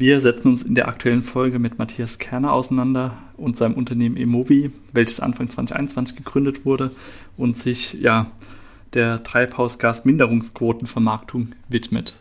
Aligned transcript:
wir 0.00 0.20
setzen 0.22 0.48
uns 0.48 0.62
in 0.62 0.74
der 0.74 0.88
aktuellen 0.88 1.22
Folge 1.22 1.58
mit 1.58 1.78
Matthias 1.78 2.18
Kerner 2.18 2.54
auseinander 2.54 3.18
und 3.36 3.58
seinem 3.58 3.74
Unternehmen 3.74 4.16
Emovi, 4.16 4.70
welches 4.94 5.20
Anfang 5.20 5.50
2021 5.50 6.16
gegründet 6.16 6.64
wurde 6.64 6.90
und 7.36 7.58
sich 7.58 7.92
ja 7.92 8.30
der 8.94 9.22
Treibhausgasminderungsquotenvermarktung 9.22 11.48
widmet. 11.68 12.18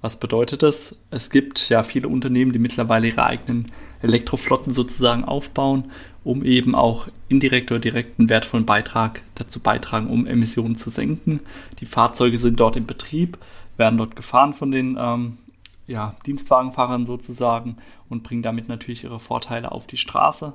Was 0.00 0.16
bedeutet 0.16 0.64
das? 0.64 0.96
Es 1.12 1.30
gibt 1.30 1.68
ja 1.68 1.84
viele 1.84 2.08
Unternehmen, 2.08 2.52
die 2.52 2.58
mittlerweile 2.58 3.06
ihre 3.06 3.24
eigenen 3.24 3.66
Elektroflotten 4.02 4.72
sozusagen 4.72 5.24
aufbauen, 5.24 5.84
um 6.24 6.44
eben 6.44 6.74
auch 6.74 7.06
indirekt 7.28 7.70
oder 7.70 7.78
direkt 7.78 8.18
einen 8.18 8.28
wertvollen 8.28 8.66
Beitrag 8.66 9.22
dazu 9.36 9.60
beitragen, 9.60 10.08
um 10.08 10.26
Emissionen 10.26 10.74
zu 10.74 10.90
senken. 10.90 11.38
Die 11.78 11.86
Fahrzeuge 11.86 12.38
sind 12.38 12.58
dort 12.58 12.74
im 12.74 12.86
Betrieb, 12.86 13.38
werden 13.76 13.98
dort 13.98 14.16
gefahren 14.16 14.52
von 14.52 14.72
den 14.72 14.96
ähm, 14.98 15.38
ja, 15.86 16.16
Dienstwagenfahrern 16.26 17.06
sozusagen 17.06 17.76
und 18.08 18.22
bringen 18.22 18.42
damit 18.42 18.68
natürlich 18.68 19.04
ihre 19.04 19.20
Vorteile 19.20 19.72
auf 19.72 19.86
die 19.86 19.96
Straße. 19.96 20.54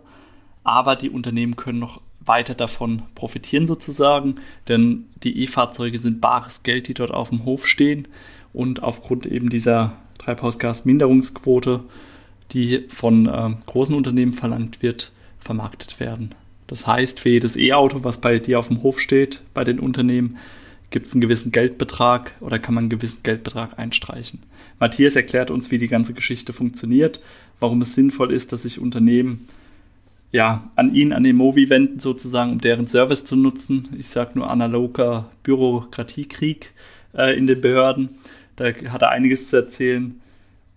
Aber 0.63 0.95
die 0.95 1.09
Unternehmen 1.09 1.55
können 1.55 1.79
noch 1.79 2.01
weiter 2.19 2.53
davon 2.53 3.03
profitieren 3.15 3.65
sozusagen, 3.65 4.35
denn 4.67 5.05
die 5.23 5.43
E-Fahrzeuge 5.43 5.99
sind 5.99 6.21
bares 6.21 6.63
Geld, 6.63 6.87
die 6.87 6.93
dort 6.93 7.11
auf 7.11 7.29
dem 7.29 7.45
Hof 7.45 7.65
stehen 7.65 8.07
und 8.53 8.83
aufgrund 8.83 9.25
eben 9.25 9.49
dieser 9.49 9.93
Treibhausgasminderungsquote, 10.17 11.81
die 12.51 12.85
von 12.89 13.27
äh, 13.27 13.51
großen 13.65 13.95
Unternehmen 13.95 14.33
verlangt 14.33 14.81
wird, 14.81 15.13
vermarktet 15.39 15.99
werden. 15.99 16.35
Das 16.67 16.85
heißt, 16.85 17.19
für 17.19 17.29
jedes 17.29 17.57
E-Auto, 17.57 18.03
was 18.03 18.19
bei 18.19 18.37
dir 18.37 18.59
auf 18.59 18.67
dem 18.67 18.83
Hof 18.83 18.99
steht, 18.99 19.41
bei 19.53 19.63
den 19.63 19.79
Unternehmen, 19.79 20.37
gibt 20.89 21.07
es 21.07 21.13
einen 21.13 21.21
gewissen 21.21 21.51
Geldbetrag 21.51 22.33
oder 22.39 22.59
kann 22.59 22.75
man 22.75 22.83
einen 22.83 22.89
gewissen 22.89 23.23
Geldbetrag 23.23 23.77
einstreichen. 23.77 24.39
Matthias 24.79 25.15
erklärt 25.15 25.51
uns, 25.51 25.71
wie 25.71 25.77
die 25.77 25.87
ganze 25.87 26.13
Geschichte 26.13 26.53
funktioniert, 26.53 27.19
warum 27.59 27.81
es 27.81 27.93
sinnvoll 27.93 28.31
ist, 28.31 28.51
dass 28.51 28.63
sich 28.63 28.79
Unternehmen 28.79 29.47
ja, 30.31 30.69
an 30.75 30.93
ihn, 30.93 31.11
an 31.13 31.23
den 31.23 31.35
Movi 31.35 31.69
wenden, 31.69 31.99
sozusagen, 31.99 32.51
um 32.51 32.61
deren 32.61 32.87
Service 32.87 33.25
zu 33.25 33.35
nutzen. 33.35 33.89
Ich 33.97 34.09
sage 34.09 34.31
nur 34.35 34.49
analoger 34.49 35.29
Bürokratiekrieg 35.43 36.71
äh, 37.15 37.37
in 37.37 37.47
den 37.47 37.61
Behörden. 37.61 38.11
Da 38.55 38.65
hat 38.65 39.01
er 39.01 39.09
einiges 39.09 39.49
zu 39.49 39.57
erzählen. 39.57 40.21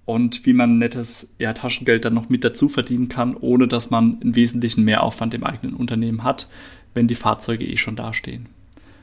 Und 0.05 0.47
wie 0.47 0.53
man 0.53 0.79
nettes 0.79 1.31
ja, 1.39 1.53
Taschengeld 1.53 2.05
dann 2.05 2.15
noch 2.15 2.29
mit 2.29 2.45
dazu 2.45 2.69
verdienen 2.69 3.09
kann, 3.09 3.37
ohne 3.37 3.69
dass 3.69 3.91
man 3.91 4.19
einen 4.21 4.35
wesentlichen 4.35 4.85
Mehraufwand 4.85 5.33
im 5.35 5.45
eigenen 5.45 5.77
Unternehmen 5.77 6.25
hat, 6.25 6.49
wenn 6.95 7.07
die 7.07 7.15
Fahrzeuge 7.15 7.65
eh 7.65 7.77
schon 7.77 7.95
dastehen. 7.95 8.47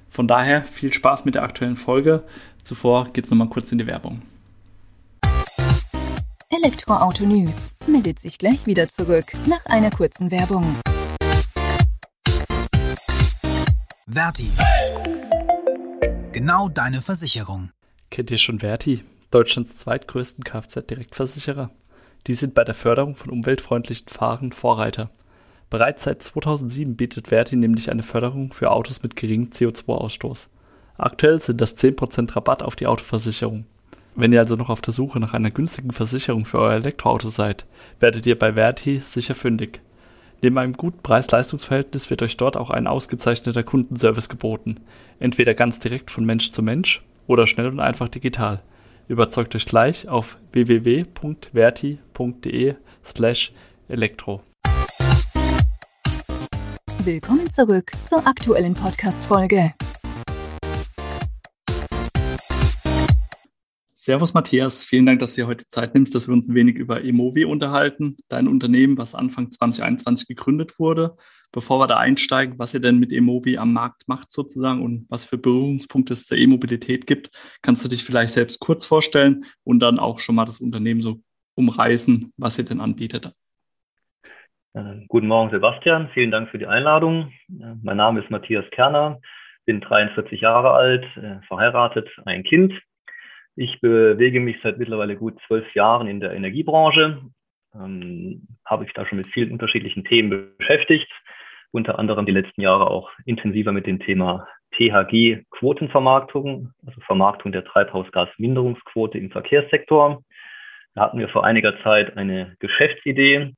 Von 0.09 0.27
daher 0.27 0.63
viel 0.63 0.91
Spaß 0.91 1.25
mit 1.25 1.35
der 1.35 1.43
aktuellen 1.43 1.75
Folge. 1.75 2.23
Zuvor 2.63 3.09
geht 3.13 3.25
es 3.25 3.31
nochmal 3.31 3.49
kurz 3.49 3.71
in 3.71 3.77
die 3.77 3.87
Werbung. 3.87 4.21
Elektroauto 6.49 7.25
News 7.25 7.71
meldet 7.87 8.19
sich 8.19 8.37
gleich 8.37 8.65
wieder 8.65 8.87
zurück 8.87 9.25
nach 9.45 9.65
einer 9.67 9.91
kurzen 9.91 10.31
Werbung. 10.31 10.75
Verti. 14.07 14.49
Genau 16.31 16.67
deine 16.67 17.01
Versicherung. 17.01 17.69
Kennt 18.09 18.31
ihr 18.31 18.39
schon 18.39 18.59
Verti, 18.59 19.03
Deutschlands 19.29 19.77
zweitgrößten 19.77 20.43
Kfz-Direktversicherer? 20.43 21.69
Die 22.25 22.33
sind 22.33 22.55
bei 22.55 22.63
der 22.63 22.75
Förderung 22.75 23.15
von 23.15 23.29
umweltfreundlichen 23.29 24.07
Fahren 24.07 24.51
Vorreiter. 24.51 25.11
Bereits 25.69 26.03
seit 26.03 26.23
2007 26.23 26.95
bietet 26.95 27.27
Verti 27.27 27.55
nämlich 27.55 27.91
eine 27.91 28.03
Förderung 28.03 28.53
für 28.53 28.71
Autos 28.71 29.03
mit 29.03 29.15
geringem 29.15 29.49
CO2-Ausstoß. 29.49 30.47
Aktuell 30.97 31.39
sind 31.39 31.61
das 31.61 31.77
10% 31.77 32.35
Rabatt 32.35 32.63
auf 32.63 32.75
die 32.75 32.87
Autoversicherung. 32.87 33.65
Wenn 34.15 34.33
ihr 34.33 34.39
also 34.39 34.55
noch 34.55 34.69
auf 34.69 34.81
der 34.81 34.93
Suche 34.93 35.19
nach 35.19 35.33
einer 35.33 35.51
günstigen 35.51 35.91
Versicherung 35.91 36.45
für 36.45 36.59
euer 36.59 36.73
Elektroauto 36.73 37.29
seid, 37.29 37.65
werdet 37.99 38.25
ihr 38.25 38.37
bei 38.37 38.53
Verti 38.53 38.99
sicher 38.99 39.35
fündig. 39.35 39.81
Neben 40.41 40.57
einem 40.57 40.73
guten 40.73 41.03
Preis-Leistungs-Verhältnis 41.03 42.09
wird 42.09 42.23
euch 42.23 42.35
dort 42.37 42.57
auch 42.57 42.69
ein 42.69 42.87
ausgezeichneter 42.87 43.63
Kundenservice 43.63 44.29
geboten. 44.29 44.79
Entweder 45.19 45.53
ganz 45.53 45.79
direkt 45.79 46.11
von 46.11 46.25
Mensch 46.25 46.51
zu 46.51 46.63
Mensch 46.63 47.03
oder 47.27 47.45
schnell 47.45 47.67
und 47.67 47.79
einfach 47.79 48.09
digital. 48.09 48.61
Überzeugt 49.07 49.55
euch 49.55 49.65
gleich 49.65 50.07
auf 50.07 50.37
www.verti.de 50.51 51.15
slash 53.05 53.51
elektro. 53.87 54.41
Willkommen 57.11 57.51
zurück 57.51 57.91
zur 58.07 58.27
aktuellen 58.27 58.75
Podcast-Folge. 58.75 59.73
Servus 63.95 64.35
Matthias, 64.35 64.85
vielen 64.85 65.07
Dank, 65.07 65.19
dass 65.19 65.33
du 65.33 65.41
dir 65.41 65.47
heute 65.47 65.67
Zeit 65.67 65.95
nimmst, 65.95 66.13
dass 66.13 66.27
wir 66.27 66.35
uns 66.35 66.47
ein 66.47 66.53
wenig 66.53 66.75
über 66.75 67.03
Emovi 67.03 67.45
unterhalten, 67.45 68.17
dein 68.27 68.47
Unternehmen, 68.47 68.99
was 68.99 69.15
Anfang 69.15 69.49
2021 69.49 70.27
gegründet 70.27 70.77
wurde. 70.77 71.17
Bevor 71.51 71.79
wir 71.79 71.87
da 71.87 71.97
einsteigen, 71.97 72.59
was 72.59 72.75
ihr 72.75 72.79
denn 72.79 72.99
mit 72.99 73.11
Emovi 73.11 73.57
am 73.57 73.73
Markt 73.73 74.07
macht 74.07 74.31
sozusagen 74.31 74.83
und 74.83 75.07
was 75.09 75.25
für 75.25 75.39
Berührungspunkte 75.39 76.13
es 76.13 76.27
zur 76.27 76.37
E-Mobilität 76.37 77.07
gibt, 77.07 77.31
kannst 77.63 77.83
du 77.83 77.89
dich 77.89 78.03
vielleicht 78.03 78.33
selbst 78.33 78.59
kurz 78.59 78.85
vorstellen 78.85 79.45
und 79.63 79.79
dann 79.79 79.97
auch 79.97 80.19
schon 80.19 80.35
mal 80.35 80.45
das 80.45 80.61
Unternehmen 80.61 81.01
so 81.01 81.23
umreißen, 81.55 82.33
was 82.37 82.59
ihr 82.59 82.65
denn 82.65 82.81
anbietet. 82.81 83.33
Äh, 84.73 85.05
guten 85.07 85.27
Morgen, 85.27 85.49
Sebastian. 85.51 86.09
Vielen 86.13 86.31
Dank 86.31 86.49
für 86.49 86.59
die 86.59 86.67
Einladung. 86.67 87.31
Äh, 87.49 87.75
mein 87.81 87.97
Name 87.97 88.21
ist 88.21 88.29
Matthias 88.29 88.69
Kerner, 88.71 89.19
bin 89.65 89.81
43 89.81 90.41
Jahre 90.41 90.71
alt, 90.71 91.05
äh, 91.17 91.41
verheiratet, 91.47 92.09
ein 92.25 92.43
Kind 92.43 92.73
ich 93.59 93.81
bewege 93.81 94.39
mich 94.39 94.55
seit 94.63 94.77
mittlerweile 94.77 95.17
gut 95.17 95.37
zwölf 95.45 95.75
Jahren 95.75 96.07
in 96.07 96.21
der 96.21 96.31
Energiebranche, 96.31 97.19
ähm, 97.75 98.47
habe 98.65 98.85
ich 98.85 98.93
da 98.93 99.05
schon 99.05 99.17
mit 99.17 99.27
vielen 99.27 99.51
unterschiedlichen 99.51 100.05
Themen 100.05 100.55
beschäftigt, 100.57 101.11
unter 101.71 101.99
anderem 101.99 102.25
die 102.25 102.31
letzten 102.31 102.61
Jahre 102.61 102.89
auch 102.89 103.11
intensiver 103.25 103.73
mit 103.73 103.85
dem 103.85 103.99
Thema 103.99 104.47
THG 104.71 105.43
Quotenvermarktung, 105.49 106.71
also 106.85 107.01
Vermarktung 107.01 107.51
der 107.51 107.65
Treibhausgasminderungsquote 107.65 109.17
im 109.17 109.29
Verkehrssektor. 109.29 110.23
Da 110.95 111.01
hatten 111.01 111.19
wir 111.19 111.27
vor 111.27 111.43
einiger 111.43 111.77
Zeit 111.83 112.15
eine 112.15 112.55
Geschäftsidee 112.59 113.55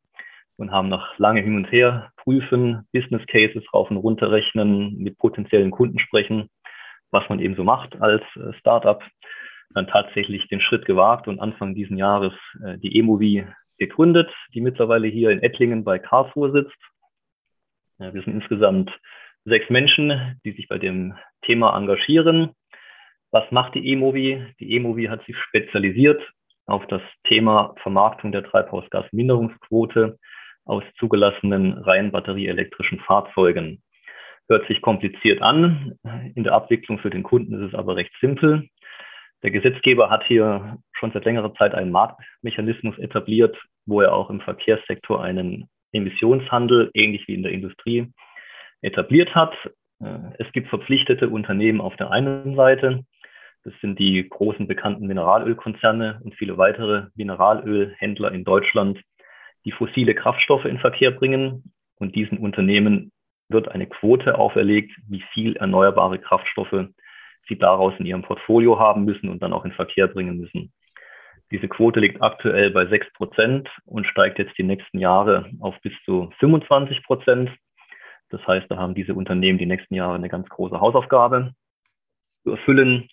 und 0.62 0.72
haben 0.72 0.90
nach 0.90 1.18
lange 1.18 1.42
hin 1.42 1.56
und 1.56 1.72
her 1.72 2.12
prüfen, 2.18 2.88
Business 2.94 3.26
Cases 3.28 3.64
rauf 3.74 3.90
und 3.90 3.98
runter 3.98 4.32
rechnen, 4.32 4.96
mit 4.98 5.18
potenziellen 5.18 5.72
Kunden 5.72 6.00
sprechen, 6.00 6.50
was 7.10 7.28
man 7.30 7.40
eben 7.40 7.56
so 7.56 7.64
macht 7.64 8.00
als 8.00 8.24
äh, 8.36 8.54
Startup 8.60 9.04
dann 9.74 9.88
tatsächlich 9.88 10.48
den 10.50 10.62
Schritt 10.62 10.86
gewagt 10.86 11.28
und 11.28 11.40
Anfang 11.40 11.74
diesen 11.74 11.98
Jahres 11.98 12.34
äh, 12.64 12.78
die 12.78 12.98
Emovi 12.98 13.46
gegründet, 13.80 14.30
die 14.54 14.62
mittlerweile 14.62 15.08
hier 15.08 15.32
in 15.32 15.42
Ettlingen 15.42 15.84
bei 15.84 15.98
Karlsruhe 15.98 16.52
sitzt. 16.52 16.78
Wir 17.98 18.12
sind 18.24 18.34
insgesamt 18.34 18.92
sechs 19.46 19.70
Menschen, 19.70 20.40
die 20.44 20.52
sich 20.54 20.68
bei 20.68 20.78
dem 20.78 21.16
Thema 21.44 21.76
engagieren. 21.76 22.52
Was 23.32 23.50
macht 23.52 23.76
die 23.76 23.92
Emovi? 23.92 24.44
Die 24.60 24.76
Emovi 24.76 25.06
hat 25.06 25.24
sich 25.26 25.38
spezialisiert 25.38 26.22
auf 26.66 26.86
das 26.88 27.02
Thema 27.28 27.76
Vermarktung 27.82 28.32
der 28.32 28.44
Treibhausgasminderungsquote 28.44 30.18
aus 30.72 30.84
zugelassenen 30.98 31.74
rein 31.74 32.12
batterieelektrischen 32.12 33.02
Fahrzeugen. 33.02 33.84
Hört 34.48 34.66
sich 34.70 34.82
kompliziert 34.82 35.42
an. 35.42 35.96
In 36.34 36.46
der 36.46 36.54
Abwicklung 36.54 36.98
für 37.00 37.10
den 37.10 37.24
Kunden 37.24 37.62
ist 37.62 37.74
es 37.74 37.76
aber 37.78 37.98
recht 37.98 38.14
simpel. 38.22 38.70
Der 39.44 39.52
Gesetzgeber 39.52 40.10
hat 40.10 40.24
hier 40.24 40.78
schon 40.94 41.12
seit 41.12 41.26
längerer 41.26 41.54
Zeit 41.56 41.76
einen 41.76 41.92
Marktmechanismus 41.92 42.98
etabliert, 43.00 43.58
wo 43.86 44.00
er 44.00 44.14
auch 44.14 44.30
im 44.30 44.40
Verkehrssektor 44.40 45.22
einen 45.22 45.68
Emissionshandel, 45.92 46.90
ähnlich 46.94 47.28
wie 47.28 47.34
in 47.34 47.44
der 47.44 47.52
Industrie, 47.52 48.08
etabliert 48.82 49.36
hat. 49.36 49.54
Es 50.40 50.50
gibt 50.54 50.70
verpflichtete 50.70 51.28
Unternehmen 51.28 51.82
auf 51.82 51.98
der 51.98 52.12
einen 52.12 52.56
Seite. 52.56 53.04
Das 53.66 53.74
sind 53.82 54.00
die 54.00 54.28
großen 54.28 54.68
bekannten 54.68 55.06
Mineralölkonzerne 55.06 56.22
und 56.24 56.34
viele 56.36 56.58
weitere 56.58 57.08
Mineralölhändler 57.16 58.32
in 58.32 58.46
Deutschland, 58.46 59.02
die 59.66 59.72
fossile 59.72 60.16
Kraftstoffe 60.16 60.66
in 60.66 60.80
Verkehr 60.80 61.12
bringen. 61.12 61.74
Und 61.96 62.16
diesen 62.16 62.38
Unternehmen 62.38 63.12
wird 63.50 63.70
eine 63.70 63.88
Quote 63.88 64.38
auferlegt, 64.38 64.92
wie 65.08 65.24
viel 65.34 65.56
erneuerbare 65.58 66.20
Kraftstoffe 66.20 66.88
sie 67.48 67.58
daraus 67.58 67.94
in 68.00 68.06
ihrem 68.06 68.22
Portfolio 68.24 68.80
haben 68.80 69.04
müssen 69.04 69.30
und 69.30 69.42
dann 69.42 69.54
auch 69.54 69.66
in 69.66 69.72
Verkehr 69.74 70.08
bringen 70.08 70.38
müssen. 70.38 70.72
Diese 71.52 71.68
Quote 71.68 72.00
liegt 72.00 72.22
aktuell 72.22 72.72
bei 72.72 72.86
6 72.86 73.12
Prozent 73.14 73.70
und 73.86 74.08
steigt 74.08 74.40
jetzt 74.40 74.58
die 74.58 74.64
nächsten 74.64 75.00
Jahre 75.00 75.50
auf 75.60 75.76
bis 75.82 75.92
zu 76.06 76.32
25 76.40 77.04
Prozent. 77.04 77.52
Das 78.30 78.46
heißt, 78.48 78.68
da 78.70 78.78
haben 78.78 78.96
diese 78.96 79.14
Unternehmen 79.14 79.60
die 79.60 79.66
nächsten 79.66 79.94
Jahre 79.96 80.16
eine 80.16 80.30
ganz 80.30 80.48
große 80.48 80.80
Hausaufgabe 80.80 81.54
zu 82.44 82.52
erfüllen. 82.52 83.10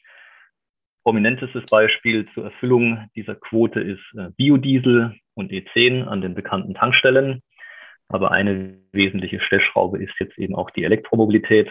Prominentestes 1.02 1.64
Beispiel 1.68 2.28
zur 2.34 2.44
Erfüllung 2.44 3.08
dieser 3.16 3.34
Quote 3.34 3.80
ist 3.80 4.02
äh, 4.16 4.30
Biodiesel 4.36 5.16
und 5.38 5.50
E10 5.50 6.04
an 6.04 6.20
den 6.20 6.34
bekannten 6.34 6.74
Tankstellen. 6.74 7.42
Aber 8.08 8.30
eine 8.32 8.78
wesentliche 8.92 9.40
Stellschraube 9.40 10.02
ist 10.02 10.14
jetzt 10.18 10.38
eben 10.38 10.54
auch 10.54 10.70
die 10.70 10.84
Elektromobilität 10.84 11.68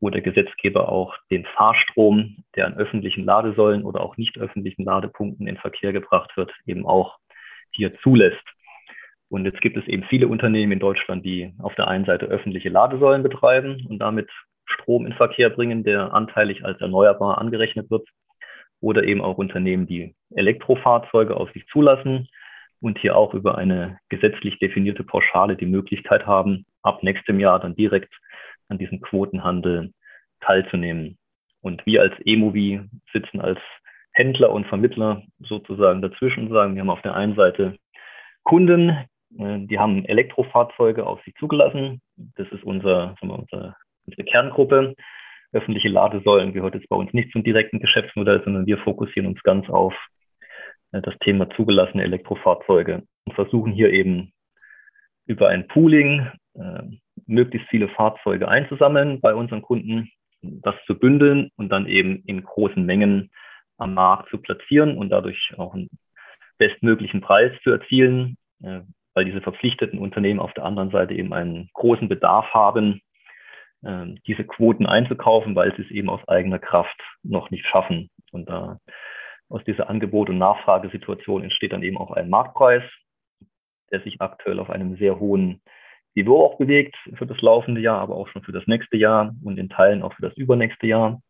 wo 0.00 0.10
der 0.10 0.22
Gesetzgeber 0.22 0.90
auch 0.90 1.16
den 1.30 1.44
Fahrstrom, 1.56 2.44
der 2.54 2.66
an 2.66 2.76
öffentlichen 2.76 3.24
Ladesäulen 3.24 3.84
oder 3.84 4.00
auch 4.00 4.16
nicht 4.16 4.38
öffentlichen 4.38 4.84
Ladepunkten 4.84 5.46
in 5.46 5.56
Verkehr 5.56 5.92
gebracht 5.92 6.36
wird, 6.36 6.52
eben 6.66 6.86
auch 6.86 7.18
hier 7.72 7.94
zulässt. 8.00 8.44
Und 9.28 9.44
jetzt 9.44 9.60
gibt 9.60 9.76
es 9.76 9.86
eben 9.86 10.04
viele 10.04 10.28
Unternehmen 10.28 10.72
in 10.72 10.78
Deutschland, 10.78 11.24
die 11.24 11.52
auf 11.58 11.74
der 11.74 11.88
einen 11.88 12.06
Seite 12.06 12.26
öffentliche 12.26 12.70
Ladesäulen 12.70 13.22
betreiben 13.22 13.86
und 13.88 13.98
damit 13.98 14.30
Strom 14.64 15.06
in 15.06 15.12
Verkehr 15.14 15.50
bringen, 15.50 15.84
der 15.84 16.14
anteilig 16.14 16.64
als 16.64 16.80
erneuerbar 16.80 17.38
angerechnet 17.38 17.90
wird. 17.90 18.08
Oder 18.80 19.02
eben 19.02 19.20
auch 19.20 19.38
Unternehmen, 19.38 19.86
die 19.86 20.14
Elektrofahrzeuge 20.30 21.36
auf 21.36 21.50
sich 21.50 21.66
zulassen 21.66 22.28
und 22.80 22.98
hier 22.98 23.16
auch 23.16 23.34
über 23.34 23.58
eine 23.58 23.98
gesetzlich 24.08 24.58
definierte 24.58 25.04
Pauschale 25.04 25.56
die 25.56 25.66
Möglichkeit 25.66 26.26
haben, 26.26 26.64
ab 26.82 27.02
nächstem 27.02 27.40
Jahr 27.40 27.58
dann 27.60 27.74
direkt 27.74 28.12
an 28.68 28.78
diesem 28.78 29.00
Quotenhandel 29.00 29.92
teilzunehmen. 30.40 31.18
Und 31.60 31.84
wir 31.86 32.02
als 32.02 32.14
E-Movie 32.24 32.82
sitzen 33.12 33.40
als 33.40 33.58
Händler 34.12 34.50
und 34.50 34.66
Vermittler 34.66 35.22
sozusagen 35.40 36.02
dazwischen 36.02 36.46
und 36.46 36.52
sagen, 36.52 36.74
wir 36.74 36.82
haben 36.82 36.90
auf 36.90 37.02
der 37.02 37.14
einen 37.14 37.34
Seite 37.34 37.76
Kunden, 38.44 38.90
äh, 39.38 39.58
die 39.66 39.78
haben 39.78 40.04
Elektrofahrzeuge 40.04 41.06
auf 41.06 41.22
sich 41.24 41.34
zugelassen. 41.34 42.00
Das 42.36 42.48
ist 42.48 42.64
unser, 42.64 43.16
sagen 43.20 43.28
wir, 43.28 43.38
unser, 43.38 43.76
unsere 44.06 44.24
Kerngruppe. 44.24 44.94
Öffentliche 45.52 45.88
Ladesäulen 45.88 46.52
gehört 46.52 46.74
jetzt 46.74 46.88
bei 46.88 46.96
uns 46.96 47.12
nicht 47.12 47.32
zum 47.32 47.42
direkten 47.42 47.80
Geschäftsmodell, 47.80 48.42
sondern 48.44 48.66
wir 48.66 48.78
fokussieren 48.78 49.26
uns 49.26 49.42
ganz 49.42 49.68
auf 49.68 49.94
das 50.92 51.14
Thema 51.20 51.48
zugelassene 51.50 52.02
Elektrofahrzeuge 52.02 53.02
und 53.26 53.34
versuchen 53.34 53.72
hier 53.72 53.90
eben 53.90 54.32
über 55.26 55.48
ein 55.48 55.68
Pooling 55.68 56.30
äh, 56.54 56.82
möglichst 57.26 57.68
viele 57.68 57.88
Fahrzeuge 57.88 58.48
einzusammeln 58.48 59.20
bei 59.20 59.34
unseren 59.34 59.62
Kunden, 59.62 60.10
das 60.42 60.74
zu 60.86 60.98
bündeln 60.98 61.50
und 61.56 61.68
dann 61.68 61.86
eben 61.86 62.22
in 62.26 62.42
großen 62.42 62.84
Mengen 62.84 63.30
am 63.76 63.94
Markt 63.94 64.30
zu 64.30 64.38
platzieren 64.38 64.96
und 64.96 65.10
dadurch 65.10 65.52
auch 65.56 65.74
einen 65.74 65.88
bestmöglichen 66.58 67.20
Preis 67.20 67.52
zu 67.62 67.70
erzielen, 67.70 68.36
äh, 68.62 68.80
weil 69.14 69.24
diese 69.24 69.40
verpflichteten 69.40 69.98
Unternehmen 69.98 70.40
auf 70.40 70.52
der 70.54 70.64
anderen 70.64 70.90
Seite 70.90 71.14
eben 71.14 71.32
einen 71.32 71.68
großen 71.74 72.08
Bedarf 72.08 72.46
haben, 72.54 73.00
äh, 73.82 74.06
diese 74.26 74.44
Quoten 74.44 74.86
einzukaufen, 74.86 75.54
weil 75.54 75.74
sie 75.76 75.82
es 75.82 75.90
eben 75.90 76.08
aus 76.08 76.26
eigener 76.28 76.58
Kraft 76.58 77.00
noch 77.22 77.50
nicht 77.50 77.66
schaffen. 77.66 78.10
Und 78.32 78.48
da 78.48 78.78
aus 79.48 79.64
dieser 79.64 79.88
Angebot- 79.88 80.28
und 80.28 80.38
Nachfragesituation 80.38 81.42
entsteht 81.42 81.72
dann 81.72 81.82
eben 81.82 81.96
auch 81.96 82.10
ein 82.10 82.28
Marktpreis, 82.28 82.82
der 83.90 84.00
sich 84.02 84.20
aktuell 84.20 84.58
auf 84.58 84.70
einem 84.70 84.96
sehr 84.96 85.18
hohen 85.18 85.62
Niveau 86.14 86.44
auch 86.44 86.58
bewegt 86.58 86.96
für 87.14 87.26
das 87.26 87.40
laufende 87.40 87.80
Jahr, 87.80 88.00
aber 88.00 88.16
auch 88.16 88.28
schon 88.28 88.42
für 88.42 88.52
das 88.52 88.66
nächste 88.66 88.96
Jahr 88.96 89.34
und 89.42 89.58
in 89.58 89.68
Teilen 89.68 90.02
auch 90.02 90.12
für 90.14 90.22
das 90.22 90.36
übernächste 90.36 90.86
Jahr. 90.86 91.20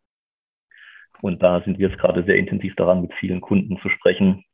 Und 1.21 1.43
da 1.43 1.61
sind 1.63 1.79
wir 1.79 1.89
jetzt 1.89 2.01
gerade 2.01 2.25
sehr 2.25 2.37
intensiv 2.37 2.75
daran, 2.77 3.03
mit 3.03 3.13
vielen 3.15 3.41
Kunden 3.41 3.79
zu 3.81 3.89
sprechen, 3.89 4.45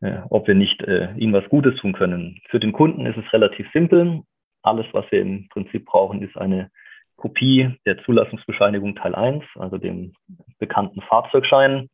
äh, 0.00 0.20
ob 0.30 0.46
wir 0.46 0.54
nicht 0.54 0.80
äh, 0.82 1.12
ihnen 1.16 1.32
was 1.32 1.48
Gutes 1.48 1.76
tun 1.80 1.92
können. 1.92 2.40
Für 2.48 2.60
den 2.60 2.72
Kunden 2.72 3.06
ist 3.06 3.16
es 3.16 3.32
relativ 3.32 3.66
simpel. 3.72 4.22
Alles, 4.62 4.86
was 4.92 5.04
wir 5.10 5.20
im 5.20 5.48
Prinzip 5.48 5.84
brauchen, 5.86 6.22
ist 6.22 6.36
eine 6.36 6.70
Kopie 7.16 7.76
der 7.84 8.02
Zulassungsbescheinigung 8.04 8.94
Teil 8.94 9.14
1, 9.14 9.44
also 9.56 9.78
dem 9.78 10.12
bekannten 10.58 11.02
Fahrzeugschein, 11.02 11.88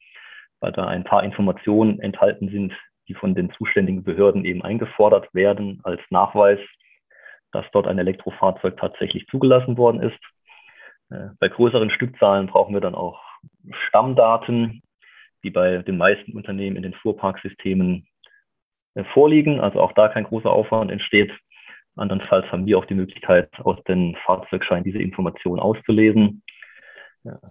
weil 0.60 0.72
da 0.72 0.86
ein 0.86 1.04
paar 1.04 1.22
Informationen 1.22 2.00
enthalten 2.00 2.48
sind, 2.48 2.72
die 3.08 3.14
von 3.14 3.34
den 3.34 3.50
zuständigen 3.52 4.04
Behörden 4.04 4.44
eben 4.44 4.62
eingefordert 4.62 5.32
werden 5.34 5.80
als 5.84 6.00
Nachweis 6.10 6.60
dass 7.52 7.64
dort 7.72 7.86
ein 7.86 7.98
Elektrofahrzeug 7.98 8.76
tatsächlich 8.76 9.26
zugelassen 9.28 9.76
worden 9.76 10.02
ist. 10.02 10.18
Äh, 11.10 11.30
bei 11.38 11.48
größeren 11.48 11.90
Stückzahlen 11.90 12.46
brauchen 12.46 12.74
wir 12.74 12.80
dann 12.80 12.94
auch 12.94 13.20
Stammdaten, 13.88 14.82
die 15.42 15.50
bei 15.50 15.78
den 15.78 15.96
meisten 15.96 16.36
Unternehmen 16.36 16.76
in 16.76 16.82
den 16.82 16.94
Fuhrparksystemen 16.94 18.06
äh, 18.94 19.04
vorliegen, 19.14 19.60
also 19.60 19.80
auch 19.80 19.92
da 19.92 20.08
kein 20.08 20.24
großer 20.24 20.50
Aufwand 20.50 20.90
entsteht. 20.90 21.32
Andernfalls 21.96 22.50
haben 22.52 22.66
wir 22.66 22.78
auch 22.78 22.84
die 22.84 22.94
Möglichkeit, 22.94 23.50
aus 23.60 23.82
den 23.84 24.16
Fahrzeugscheinen 24.24 24.84
diese 24.84 24.98
Informationen 24.98 25.58
auszulesen. 25.58 26.42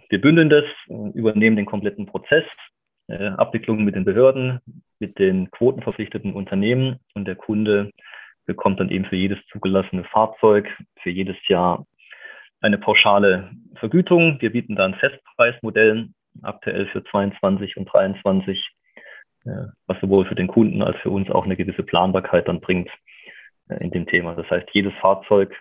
Wir 0.10 0.22
bündeln 0.22 0.50
das, 0.50 0.64
äh, 0.90 1.18
übernehmen 1.18 1.56
den 1.56 1.66
kompletten 1.66 2.06
Prozess, 2.06 2.46
Abwicklungen 3.10 3.86
mit 3.86 3.96
den 3.96 4.04
Behörden, 4.04 4.60
mit 5.00 5.18
den 5.18 5.50
quotenverpflichteten 5.52 6.34
Unternehmen 6.34 7.00
und 7.14 7.26
der 7.26 7.36
Kunde 7.36 7.92
bekommt 8.46 8.80
dann 8.80 8.90
eben 8.90 9.06
für 9.06 9.16
jedes 9.16 9.38
zugelassene 9.52 10.04
Fahrzeug 10.06 10.68
für 11.02 11.10
jedes 11.10 11.38
Jahr 11.48 11.86
eine 12.62 12.78
pauschale 12.78 13.52
Vergütung. 13.76 14.42
Wir 14.42 14.52
bieten 14.52 14.76
da 14.76 14.86
ein 14.86 14.96
Festpreismodell 14.96 16.10
aktuell 16.42 16.88
für 16.88 17.04
22 17.04 17.78
und 17.78 17.86
23, 17.92 18.58
äh, 19.46 19.50
was 19.86 20.00
sowohl 20.02 20.26
für 20.26 20.36
den 20.36 20.48
Kunden 20.48 20.82
als 20.82 20.98
für 21.02 21.10
uns 21.10 21.30
auch 21.30 21.46
eine 21.46 21.56
gewisse 21.56 21.84
Planbarkeit 21.84 22.48
dann 22.48 22.62
bringt 22.62 22.90
äh, 23.70 23.84
in 23.84 23.92
dem 23.92 24.06
Thema. 24.08 24.36
Das 24.36 24.50
heißt, 24.50 24.70
jedes 24.72 24.94
Fahrzeug, 25.02 25.56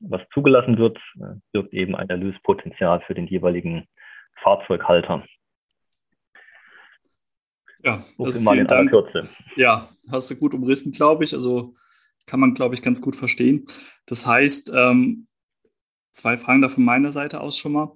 was 0.00 0.22
zugelassen 0.32 0.78
wird, 0.78 0.98
äh, 1.20 1.34
birgt 1.52 1.72
eben 1.72 1.94
ein 1.94 2.08
Erlöspotenzial 2.08 3.00
für 3.06 3.14
den 3.14 3.26
jeweiligen 3.26 3.86
Fahrzeughalter. 4.42 5.24
Ja, 7.84 8.04
also 8.18 8.40
mal 8.40 8.58
in 8.58 8.66
aller 8.66 8.88
Kürze. 8.88 9.28
Ja, 9.56 9.88
hast 10.10 10.30
du 10.30 10.36
gut 10.36 10.54
umrissen, 10.54 10.92
glaube 10.92 11.24
ich. 11.24 11.34
Also 11.34 11.74
kann 12.26 12.40
man, 12.40 12.54
glaube 12.54 12.74
ich, 12.74 12.82
ganz 12.82 13.00
gut 13.02 13.16
verstehen. 13.16 13.66
Das 14.06 14.26
heißt, 14.26 14.72
ähm, 14.74 15.26
zwei 16.12 16.38
Fragen 16.38 16.62
da 16.62 16.68
von 16.68 16.84
meiner 16.84 17.10
Seite 17.10 17.40
aus 17.40 17.58
schon 17.58 17.72
mal. 17.72 17.94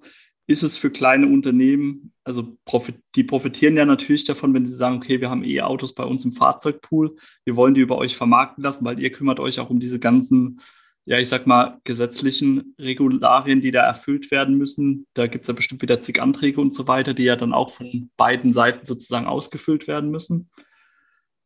Ist 0.48 0.62
es 0.62 0.78
für 0.78 0.90
kleine 0.90 1.26
Unternehmen, 1.26 2.12
also 2.22 2.56
profit, 2.64 2.96
die 3.16 3.24
profitieren 3.24 3.76
ja 3.76 3.84
natürlich 3.84 4.24
davon, 4.24 4.54
wenn 4.54 4.66
sie 4.66 4.76
sagen, 4.76 4.96
okay, 4.96 5.20
wir 5.20 5.28
haben 5.28 5.42
E-Autos 5.42 5.92
bei 5.92 6.04
uns 6.04 6.24
im 6.24 6.32
Fahrzeugpool, 6.32 7.16
wir 7.44 7.56
wollen 7.56 7.74
die 7.74 7.80
über 7.80 7.98
euch 7.98 8.16
vermarkten 8.16 8.62
lassen, 8.62 8.84
weil 8.84 9.00
ihr 9.00 9.10
kümmert 9.10 9.40
euch 9.40 9.58
auch 9.58 9.70
um 9.70 9.80
diese 9.80 9.98
ganzen, 9.98 10.60
ja, 11.06 11.18
ich 11.18 11.28
sag 11.28 11.46
mal, 11.46 11.80
gesetzlichen 11.84 12.74
Regularien, 12.80 13.60
die 13.60 13.70
da 13.70 13.82
erfüllt 13.82 14.32
werden 14.32 14.58
müssen. 14.58 15.06
Da 15.14 15.28
gibt 15.28 15.44
es 15.44 15.48
ja 15.48 15.54
bestimmt 15.54 15.80
wieder 15.82 16.00
zig 16.00 16.20
Anträge 16.20 16.60
und 16.60 16.74
so 16.74 16.88
weiter, 16.88 17.14
die 17.14 17.22
ja 17.22 17.36
dann 17.36 17.52
auch 17.52 17.70
von 17.70 18.10
beiden 18.16 18.52
Seiten 18.52 18.86
sozusagen 18.86 19.26
ausgefüllt 19.26 19.86
werden 19.86 20.10
müssen. 20.10 20.50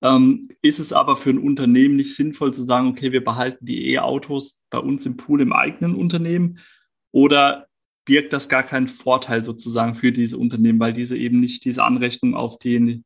Ähm, 0.03 0.49
ist 0.63 0.79
es 0.79 0.95
aber 0.95 1.15
für 1.15 1.29
ein 1.29 1.39
Unternehmen 1.39 1.97
nicht 1.97 2.17
sinnvoll 2.17 2.55
zu 2.55 2.65
sagen, 2.65 2.89
okay, 2.89 3.13
wir 3.13 3.23
behalten 3.23 3.67
die 3.67 3.93
E-Autos 3.93 4.63
bei 4.71 4.79
uns 4.79 5.05
im 5.05 5.19
Pool 5.19 5.43
im 5.43 5.53
eigenen 5.53 5.95
Unternehmen? 5.95 6.59
Oder 7.13 7.67
birgt 8.07 8.33
das 8.33 8.49
gar 8.49 8.63
keinen 8.63 8.89
Vorteil 8.89 9.45
sozusagen 9.45 9.95
für 9.95 10.11
diese 10.11 10.39
Unternehmen, 10.39 10.81
weil 10.81 10.95
diese 10.95 11.19
eben 11.19 11.39
nicht 11.39 11.67
diese 11.67 11.85
Anrechnung 11.85 12.35
auf 12.35 12.59
die, 12.59 13.05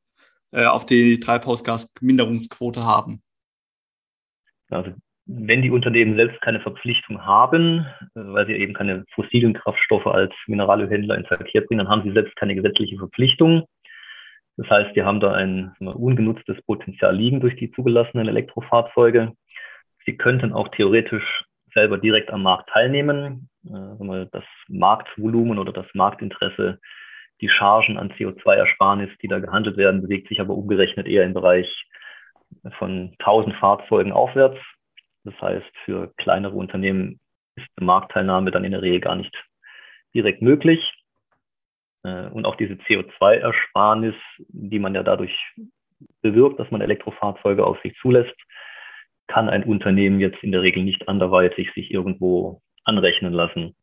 äh, 0.53 0.67
auf 0.67 0.87
die 0.87 1.19
Treibhausgasminderungsquote 1.19 2.85
haben? 2.85 3.23
Also 4.71 4.93
wenn 5.26 5.62
die 5.62 5.71
Unternehmen 5.71 6.16
selbst 6.16 6.40
keine 6.43 6.61
Verpflichtung 6.61 7.25
haben, 7.25 7.87
äh, 8.14 8.21
weil 8.21 8.47
sie 8.47 8.54
eben 8.54 8.75
keine 8.75 9.04
fossilen 9.14 9.54
Kraftstoffe 9.54 10.07
als 10.07 10.33
Mineralölhändler 10.47 11.16
in 11.16 11.25
Verkehr 11.25 11.62
bringen, 11.62 11.78
dann 11.78 11.88
haben 11.88 12.02
sie 12.02 12.12
selbst 12.12 12.37
keine 12.37 12.54
gesetzliche 12.54 12.99
Verpflichtung. 12.99 13.64
Das 14.57 14.69
heißt, 14.71 14.95
wir 14.95 15.04
haben 15.04 15.21
da 15.21 15.33
ein 15.33 15.75
ungenutztes 15.81 16.62
Potenzial 16.62 17.16
liegen 17.16 17.40
durch 17.40 17.57
die 17.57 17.73
zugelassenen 17.73 18.28
Elektrofahrzeuge. 18.28 19.33
Sie 20.04 20.16
könnten 20.16 20.52
auch 20.52 20.69
theoretisch 20.69 21.45
selber 21.73 21.99
direkt 21.99 22.31
am 22.31 22.43
Markt 22.43 22.69
teilnehmen. 22.71 23.49
Äh, 23.66 24.26
das 24.31 24.45
Marktvolumen 24.69 25.59
oder 25.59 25.73
das 25.73 25.87
Marktinteresse, 25.95 26.78
die 27.40 27.49
Chargen 27.49 27.99
an 27.99 28.12
CO2-Ersparnis, 28.12 29.11
die 29.23 29.28
da 29.28 29.38
gehandelt 29.38 29.76
werden, 29.76 30.02
bewegt 30.02 30.28
sich 30.28 30.40
aber 30.40 30.54
umgerechnet 30.54 31.09
eher 31.09 31.25
im 31.25 31.35
Bereich 31.35 31.66
von 32.78 33.14
1000 33.19 33.57
Fahrzeugen 33.57 34.12
aufwärts. 34.12 34.59
Das 35.25 35.40
heißt, 35.40 35.71
für 35.85 36.12
kleinere 36.16 36.54
Unternehmen 36.54 37.21
ist 37.57 37.69
eine 37.76 37.87
Marktteilnahme 37.87 38.50
dann 38.50 38.64
in 38.64 38.73
der 38.73 38.83
Regel 38.83 39.00
gar 39.00 39.16
nicht 39.16 39.35
direkt 40.14 40.43
möglich. 40.43 40.81
Äh, 42.04 42.28
und 42.28 42.47
auch 42.47 42.57
diese 42.57 42.75
CO2-Ersparnis, 42.75 44.14
die 44.49 44.78
man 44.78 44.95
ja 44.95 45.02
dadurch 45.02 45.35
bewirkt, 46.23 46.61
dass 46.61 46.71
man 46.71 46.81
Elektrofahrzeuge 46.81 47.64
auf 47.64 47.81
sich 47.83 47.97
zulässt, 48.00 48.35
kann 49.26 49.49
ein 49.49 49.64
Unternehmen 49.64 50.21
jetzt 50.21 50.43
in 50.43 50.52
der 50.52 50.62
Regel 50.62 50.83
nicht 50.83 51.09
anderweitig 51.09 51.73
sich 51.75 51.90
irgendwo 51.90 52.61
anrechnen 52.85 53.33
lassen. 53.33 53.75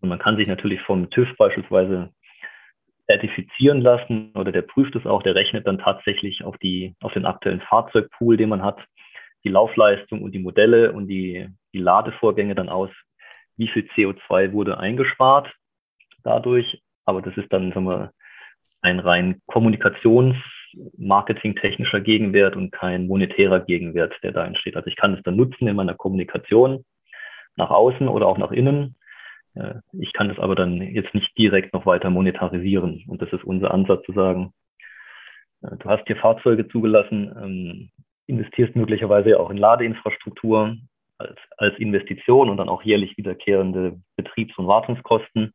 Und 0.00 0.08
man 0.08 0.18
kann 0.18 0.36
sich 0.36 0.46
natürlich 0.46 0.80
vom 0.82 1.10
TÜV 1.10 1.36
beispielsweise 1.36 2.10
zertifizieren 3.06 3.80
lassen 3.80 4.32
oder 4.36 4.52
der 4.52 4.62
prüft 4.62 4.94
es 4.94 5.04
auch, 5.04 5.22
der 5.24 5.34
rechnet 5.34 5.66
dann 5.66 5.78
tatsächlich 5.78 6.44
auf 6.44 6.56
die, 6.58 6.94
auf 7.00 7.12
den 7.12 7.26
aktuellen 7.26 7.60
Fahrzeugpool, 7.62 8.36
den 8.36 8.48
man 8.48 8.62
hat, 8.62 8.78
die 9.44 9.48
Laufleistung 9.48 10.22
und 10.22 10.32
die 10.32 10.38
Modelle 10.38 10.92
und 10.92 11.08
die, 11.08 11.48
die 11.72 11.78
Ladevorgänge 11.78 12.54
dann 12.54 12.68
aus, 12.68 12.90
wie 13.56 13.68
viel 13.68 13.88
CO2 13.94 14.52
wurde 14.52 14.78
eingespart 14.78 15.52
dadurch. 16.22 16.82
Aber 17.04 17.22
das 17.22 17.36
ist 17.36 17.52
dann, 17.52 17.72
sagen 17.72 17.86
wir, 17.86 18.12
ein 18.82 19.00
rein 19.00 19.40
Kommunikations- 19.46 20.36
marketingtechnischer 20.96 22.00
Gegenwert 22.00 22.56
und 22.56 22.72
kein 22.72 23.06
monetärer 23.06 23.60
Gegenwert, 23.60 24.14
der 24.22 24.32
da 24.32 24.44
entsteht. 24.44 24.76
Also 24.76 24.88
ich 24.88 24.96
kann 24.96 25.14
es 25.14 25.22
dann 25.22 25.36
nutzen 25.36 25.66
in 25.66 25.76
meiner 25.76 25.94
Kommunikation 25.94 26.84
nach 27.56 27.70
außen 27.70 28.08
oder 28.08 28.26
auch 28.26 28.38
nach 28.38 28.52
innen. 28.52 28.96
Äh, 29.54 29.74
ich 29.92 30.12
kann 30.12 30.30
es 30.30 30.38
aber 30.38 30.54
dann 30.54 30.80
jetzt 30.80 31.14
nicht 31.14 31.36
direkt 31.36 31.72
noch 31.72 31.86
weiter 31.86 32.10
monetarisieren. 32.10 33.04
Und 33.08 33.22
das 33.22 33.32
ist 33.32 33.44
unser 33.44 33.72
Ansatz 33.72 34.04
zu 34.04 34.12
sagen, 34.12 34.52
äh, 35.62 35.76
du 35.78 35.88
hast 35.88 36.06
hier 36.06 36.16
Fahrzeuge 36.16 36.68
zugelassen, 36.68 37.34
ähm, 37.42 37.90
investierst 38.30 38.74
möglicherweise 38.74 39.38
auch 39.38 39.50
in 39.50 39.58
Ladeinfrastruktur 39.58 40.76
als, 41.18 41.38
als 41.58 41.78
Investition 41.78 42.48
und 42.48 42.56
dann 42.56 42.68
auch 42.68 42.82
jährlich 42.82 43.16
wiederkehrende 43.16 44.00
Betriebs- 44.16 44.56
und 44.56 44.66
Wartungskosten. 44.66 45.52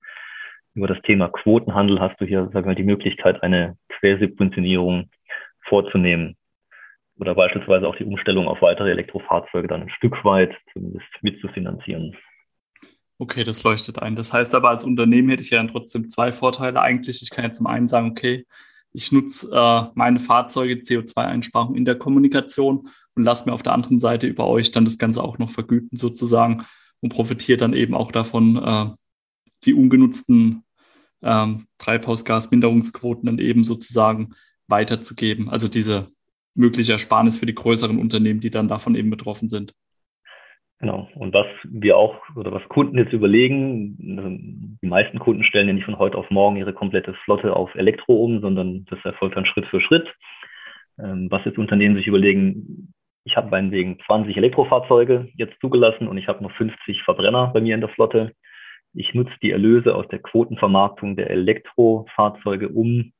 Über 0.76 0.88
das 0.88 1.02
Thema 1.04 1.30
Quotenhandel 1.30 2.00
hast 2.00 2.20
du 2.20 2.26
hier, 2.26 2.50
sagen 2.54 2.68
wir, 2.68 2.76
die 2.76 2.84
Möglichkeit, 2.84 3.42
eine 3.42 3.78
Quersubventionierung 3.90 5.10
vorzunehmen 5.68 6.36
oder 7.18 7.34
beispielsweise 7.34 7.88
auch 7.88 7.96
die 7.96 8.04
Umstellung 8.04 8.48
auf 8.48 8.62
weitere 8.62 8.92
Elektrofahrzeuge 8.92 9.68
dann 9.68 9.84
ein 9.84 9.90
Stück 9.90 10.24
weit 10.26 10.54
zumindest 10.74 11.08
mitzufinanzieren. 11.22 12.16
Okay, 13.18 13.46
das 13.46 13.64
leuchtet 13.64 14.00
ein. 14.00 14.18
Das 14.18 14.34
heißt 14.34 14.54
aber, 14.54 14.70
als 14.70 14.84
Unternehmen 14.84 15.30
hätte 15.30 15.42
ich 15.42 15.52
ja 15.52 15.58
dann 15.58 15.70
trotzdem 15.70 16.10
zwei 16.10 16.34
Vorteile 16.34 16.82
eigentlich. 16.82 17.22
Ich 17.22 17.30
kann 17.30 17.46
ja 17.46 17.52
zum 17.52 17.68
einen 17.68 17.88
sagen, 17.88 18.12
okay, 18.12 18.46
ich 18.96 19.12
nutze 19.12 19.50
äh, 19.52 19.92
meine 19.94 20.20
Fahrzeuge 20.20 20.76
CO2-Einsparung 20.76 21.76
in 21.76 21.86
der 21.86 21.96
Kommunikation 21.96 22.90
und 23.16 23.24
lasse 23.24 23.46
mir 23.46 23.54
auf 23.54 23.64
der 23.64 23.74
anderen 23.74 24.00
Seite 24.00 24.28
über 24.28 24.48
euch 24.48 24.72
dann 24.72 24.86
das 24.86 24.98
Ganze 24.98 25.24
auch 25.24 25.38
noch 25.38 25.50
vergüten 25.50 25.98
sozusagen 25.98 26.66
und 27.02 27.10
profitiere 27.10 27.58
dann 27.58 27.74
eben 27.74 27.94
auch 27.94 28.12
davon, 28.12 28.58
äh, 28.58 28.90
die 29.66 29.74
ungenutzten 29.74 30.64
ähm, 31.22 31.68
Treibhausgasminderungsquoten 31.78 33.26
dann 33.26 33.40
eben 33.40 33.64
sozusagen 33.64 34.34
weiterzugeben. 34.68 35.50
Also 35.50 35.68
diese 35.68 36.08
mögliche 36.54 36.94
Ersparnis 36.94 37.38
für 37.38 37.46
die 37.46 37.56
größeren 37.56 38.00
Unternehmen, 38.00 38.40
die 38.40 38.50
dann 38.50 38.68
davon 38.68 38.96
eben 38.96 39.10
betroffen 39.10 39.50
sind. 39.50 39.74
Genau. 40.80 41.08
Und 41.16 41.34
was 41.34 41.48
wir 41.64 41.98
auch 41.98 42.18
oder 42.36 42.52
was 42.52 42.68
Kunden 42.68 42.98
jetzt 42.98 43.14
überlegen, 43.14 44.18
also 44.18 44.30
die 44.30 44.88
meisten 44.88 45.20
Kunden 45.20 45.44
stellen 45.44 45.68
ja 45.68 45.74
nicht 45.74 45.86
von 45.86 46.00
heute 46.00 46.18
auf 46.18 46.30
morgen 46.30 46.58
ihre 46.58 46.74
komplette 46.74 47.14
Flotte 47.24 47.56
auf 47.56 47.74
Elektro 47.76 48.16
um, 48.16 48.42
sondern 48.42 48.86
das 48.90 49.00
erfolgt 49.06 49.38
dann 49.38 49.46
Schritt 49.46 49.66
für 49.68 49.80
Schritt. 49.80 50.14
Ähm, 51.00 51.28
was 51.32 51.46
jetzt 51.46 51.58
Unternehmen 51.58 51.96
sich 51.96 52.08
überlegen, 52.08 52.94
ich 53.24 53.38
habe 53.38 53.50
meinetwegen 53.50 54.00
20 54.06 54.36
Elektrofahrzeuge 54.36 55.30
jetzt 55.36 55.60
zugelassen 55.62 56.08
und 56.08 56.18
ich 56.18 56.28
habe 56.28 56.44
noch 56.44 56.52
50 56.52 57.04
Verbrenner 57.04 57.48
bei 57.54 57.62
mir 57.62 57.74
in 57.74 57.82
der 57.82 57.90
Flotte. 57.90 58.34
Ich 58.94 59.14
nutze 59.14 59.34
die 59.42 59.52
Erlöse 59.52 59.96
aus 59.96 60.08
der 60.10 60.20
Quotenvermarktung 60.20 61.16
der 61.16 61.30
Elektrofahrzeuge, 61.30 62.70
um 62.70 63.12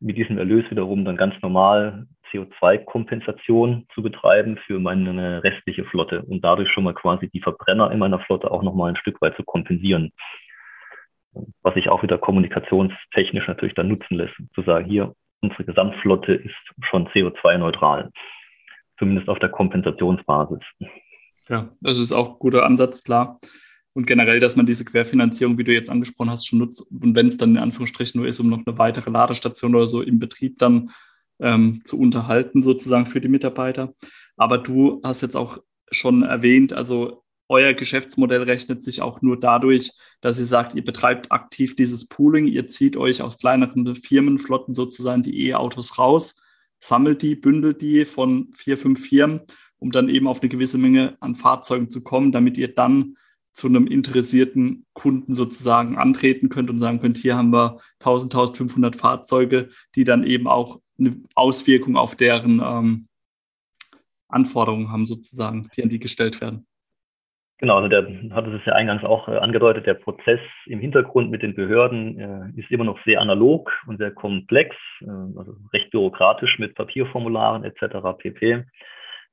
mit 0.00 0.16
diesem 0.16 0.38
Erlös 0.38 0.68
wiederum 0.70 1.04
dann 1.04 1.16
ganz 1.16 1.34
normal 1.42 2.06
CO2-Kompensation 2.32 3.86
zu 3.94 4.02
betreiben 4.02 4.56
für 4.66 4.78
meine 4.78 5.42
restliche 5.42 5.84
Flotte 5.84 6.22
und 6.22 6.42
dadurch 6.42 6.70
schon 6.70 6.84
mal 6.84 6.94
quasi 6.94 7.28
die 7.28 7.40
Verbrenner 7.40 7.90
in 7.90 7.98
meiner 7.98 8.20
Flotte 8.20 8.50
auch 8.50 8.62
nochmal 8.62 8.90
ein 8.90 8.96
Stück 8.96 9.20
weit 9.20 9.36
zu 9.36 9.44
kompensieren. 9.44 10.12
Was 11.62 11.74
sich 11.74 11.88
auch 11.88 12.02
wieder 12.02 12.18
kommunikationstechnisch 12.18 13.46
natürlich 13.46 13.74
dann 13.74 13.88
nutzen 13.88 14.16
lässt, 14.16 14.34
zu 14.54 14.62
sagen, 14.62 14.86
hier, 14.86 15.14
unsere 15.42 15.64
Gesamtflotte 15.64 16.34
ist 16.34 16.54
schon 16.82 17.08
CO2-neutral, 17.08 18.10
zumindest 18.98 19.28
auf 19.28 19.38
der 19.38 19.48
Kompensationsbasis. 19.48 20.60
Ja, 21.48 21.68
das 21.80 21.98
ist 21.98 22.12
auch 22.12 22.30
ein 22.30 22.38
guter 22.38 22.64
Ansatz, 22.64 23.02
klar. 23.02 23.38
Und 23.92 24.06
generell, 24.06 24.40
dass 24.40 24.56
man 24.56 24.66
diese 24.66 24.84
Querfinanzierung, 24.84 25.58
wie 25.58 25.64
du 25.64 25.72
jetzt 25.72 25.90
angesprochen 25.90 26.30
hast, 26.30 26.46
schon 26.46 26.60
nutzt. 26.60 26.86
Und 26.90 27.14
wenn 27.16 27.26
es 27.26 27.36
dann 27.36 27.50
in 27.50 27.58
Anführungsstrichen 27.58 28.20
nur 28.20 28.28
ist, 28.28 28.38
um 28.38 28.48
noch 28.48 28.64
eine 28.64 28.78
weitere 28.78 29.10
Ladestation 29.10 29.74
oder 29.74 29.86
so 29.86 30.00
im 30.00 30.18
Betrieb 30.18 30.58
dann 30.58 30.90
ähm, 31.40 31.80
zu 31.84 31.98
unterhalten, 31.98 32.62
sozusagen 32.62 33.06
für 33.06 33.20
die 33.20 33.28
Mitarbeiter. 33.28 33.94
Aber 34.36 34.58
du 34.58 35.00
hast 35.02 35.22
jetzt 35.22 35.36
auch 35.36 35.58
schon 35.90 36.22
erwähnt, 36.22 36.72
also 36.72 37.24
euer 37.48 37.74
Geschäftsmodell 37.74 38.44
rechnet 38.44 38.84
sich 38.84 39.02
auch 39.02 39.22
nur 39.22 39.38
dadurch, 39.38 39.90
dass 40.20 40.38
ihr 40.38 40.46
sagt, 40.46 40.76
ihr 40.76 40.84
betreibt 40.84 41.32
aktiv 41.32 41.74
dieses 41.74 42.06
Pooling, 42.06 42.46
ihr 42.46 42.68
zieht 42.68 42.96
euch 42.96 43.22
aus 43.22 43.38
kleineren 43.38 43.96
Firmenflotten 43.96 44.72
sozusagen 44.72 45.24
die 45.24 45.48
E-Autos 45.48 45.98
raus, 45.98 46.36
sammelt 46.78 47.22
die, 47.22 47.34
bündelt 47.34 47.82
die 47.82 48.04
von 48.04 48.52
vier, 48.54 48.78
fünf 48.78 49.04
Firmen, 49.04 49.40
um 49.78 49.90
dann 49.90 50.08
eben 50.08 50.28
auf 50.28 50.40
eine 50.40 50.48
gewisse 50.48 50.78
Menge 50.78 51.16
an 51.18 51.34
Fahrzeugen 51.34 51.90
zu 51.90 52.04
kommen, 52.04 52.30
damit 52.30 52.56
ihr 52.56 52.72
dann 52.72 53.16
zu 53.52 53.66
einem 53.66 53.86
interessierten 53.86 54.86
Kunden 54.92 55.34
sozusagen 55.34 55.98
antreten 55.98 56.48
könnt 56.48 56.70
und 56.70 56.80
sagen 56.80 57.00
könnt, 57.00 57.18
hier 57.18 57.36
haben 57.36 57.52
wir 57.52 57.80
1000, 58.00 58.34
1500 58.34 58.96
Fahrzeuge, 58.96 59.68
die 59.94 60.04
dann 60.04 60.24
eben 60.24 60.46
auch 60.46 60.80
eine 60.98 61.16
Auswirkung 61.34 61.96
auf 61.96 62.16
deren 62.16 62.60
ähm, 62.64 63.06
Anforderungen 64.28 64.90
haben 64.90 65.06
sozusagen, 65.06 65.68
die 65.76 65.82
an 65.82 65.88
die 65.88 65.98
gestellt 65.98 66.40
werden. 66.40 66.66
Genau, 67.60 67.76
also 67.76 67.88
der 67.88 68.06
hatte 68.32 68.50
es 68.56 68.64
ja 68.64 68.72
eingangs 68.72 69.04
auch 69.04 69.28
äh, 69.28 69.36
angedeutet, 69.36 69.86
der 69.86 69.92
Prozess 69.92 70.40
im 70.64 70.80
Hintergrund 70.80 71.30
mit 71.30 71.42
den 71.42 71.54
Behörden 71.54 72.18
äh, 72.18 72.58
ist 72.58 72.70
immer 72.70 72.84
noch 72.84 72.98
sehr 73.04 73.20
analog 73.20 73.70
und 73.86 73.98
sehr 73.98 74.12
komplex, 74.12 74.74
äh, 75.02 75.10
also 75.10 75.56
recht 75.74 75.90
bürokratisch 75.90 76.58
mit 76.58 76.74
Papierformularen 76.74 77.64
etc. 77.64 78.16
pp. 78.16 78.64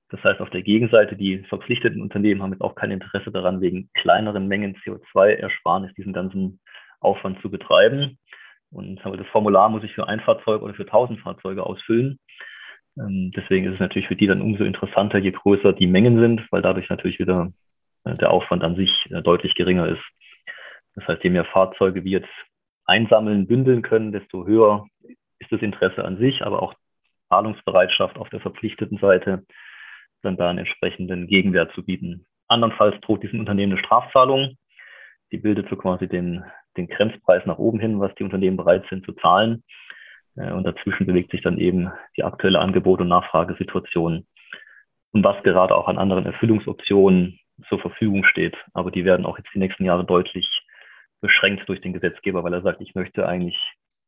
Das 0.10 0.24
heißt, 0.24 0.40
auf 0.40 0.50
der 0.50 0.62
Gegenseite, 0.62 1.18
die 1.18 1.40
verpflichteten 1.50 2.02
Unternehmen 2.02 2.42
haben 2.42 2.54
jetzt 2.54 2.62
auch 2.62 2.76
kein 2.76 2.92
Interesse 2.92 3.32
daran, 3.32 3.60
wegen 3.60 3.90
kleineren 3.94 4.48
Mengen 4.48 4.76
CO2-Ersparnis 4.78 5.94
diesen 5.96 6.14
ganzen 6.14 6.60
Aufwand 7.02 7.42
zu 7.42 7.52
betreiben. 7.52 8.18
Und 8.72 9.00
das 9.04 9.28
Formular 9.28 9.70
muss 9.70 9.84
ich 9.84 9.94
für 9.94 10.08
ein 10.08 10.22
Fahrzeug 10.22 10.62
oder 10.62 10.74
für 10.74 10.86
tausend 10.86 11.20
Fahrzeuge 11.20 11.66
ausfüllen. 11.66 12.20
Ähm, 12.98 13.32
deswegen 13.36 13.66
ist 13.66 13.76
es 13.76 13.80
natürlich 13.80 14.08
für 14.08 14.16
die 14.16 14.28
dann 14.28 14.42
umso 14.42 14.64
interessanter, 14.64 15.18
je 15.18 15.32
größer 15.32 15.74
die 15.74 15.88
Mengen 15.88 16.20
sind, 16.20 16.46
weil 16.52 16.62
dadurch 16.62 16.90
natürlich 16.90 17.20
wieder 17.20 17.52
äh, 18.06 18.16
der 18.16 18.32
Aufwand 18.32 18.64
an 18.64 18.76
sich 18.76 18.92
äh, 19.10 19.22
deutlich 19.22 19.56
geringer 19.56 19.88
ist. 19.88 20.04
Das 20.96 21.08
heißt, 21.08 21.24
je 21.24 21.30
mehr 21.30 21.46
Fahrzeuge 21.46 22.04
wir 22.04 22.20
jetzt 22.20 22.34
einsammeln, 22.86 23.48
bündeln 23.48 23.82
können, 23.82 24.12
desto 24.12 24.48
höher 24.48 24.88
ist 25.40 25.52
das 25.52 25.62
Interesse 25.62 26.04
an 26.04 26.18
sich, 26.18 26.42
aber 26.42 26.62
auch 26.64 26.74
Zahlungsbereitschaft 27.30 28.18
auf 28.18 28.30
der 28.30 28.40
verpflichteten 28.40 28.98
Seite 28.98 29.46
dann 30.22 30.38
da 30.38 30.50
einen 30.50 30.60
entsprechenden 30.60 31.28
Gegenwert 31.28 31.74
zu 31.74 31.84
bieten. 31.84 32.26
Andernfalls 32.48 33.00
droht 33.02 33.24
diesem 33.24 33.40
Unternehmen 33.40 33.74
eine 33.74 33.84
Strafzahlung. 33.84 34.58
Die 35.32 35.38
bildet 35.38 35.70
so 35.70 35.76
quasi 35.76 36.08
den, 36.08 36.44
den 36.78 36.88
Grenzpreis 36.88 37.46
nach 37.46 37.58
oben 37.58 37.80
hin, 37.80 38.00
was 38.00 38.14
die 38.16 38.24
Unternehmen 38.24 38.58
bereit 38.58 38.86
sind 38.90 39.06
zu 39.06 39.14
zahlen. 39.14 39.64
Äh, 40.36 40.52
und 40.52 40.64
dazwischen 40.64 41.06
bewegt 41.06 41.32
sich 41.32 41.42
dann 41.42 41.58
eben 41.58 41.92
die 42.16 42.24
aktuelle 42.24 42.60
Angebot- 42.60 43.02
und 43.02 43.10
Nachfragesituation 43.10 44.26
und 45.12 45.24
was 45.24 45.42
gerade 45.44 45.76
auch 45.76 45.88
an 45.88 45.98
anderen 45.98 46.26
Erfüllungsoptionen 46.26 47.40
zur 47.68 47.80
Verfügung 47.80 48.24
steht. 48.24 48.56
Aber 48.74 48.92
die 48.92 49.06
werden 49.06 49.26
auch 49.26 49.38
jetzt 49.38 49.50
die 49.54 49.60
nächsten 49.60 49.84
Jahre 49.84 50.06
deutlich 50.06 50.48
beschränkt 51.22 51.68
durch 51.68 51.82
den 51.82 51.94
Gesetzgeber, 51.94 52.44
weil 52.44 52.54
er 52.54 52.62
sagt, 52.62 52.82
ich 52.82 52.94
möchte 52.94 53.28
eigentlich 53.28 53.58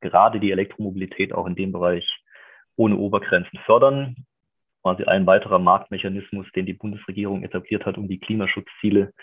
gerade 0.02 0.40
die 0.40 0.52
Elektromobilität 0.52 1.34
auch 1.34 1.48
in 1.48 1.56
dem 1.56 1.72
Bereich 1.72 2.08
ohne 2.76 2.96
Obergrenzen 2.96 3.60
fördern 3.66 4.16
quasi 4.90 5.04
ein 5.04 5.28
weiterer 5.28 5.60
Marktmechanismus, 5.60 6.48
den 6.56 6.66
die 6.66 6.74
Bundesregierung 6.74 7.44
etabliert 7.44 7.86
hat, 7.86 7.98
um 7.98 8.08
die 8.08 8.20
Klimaschutzziele 8.20 9.14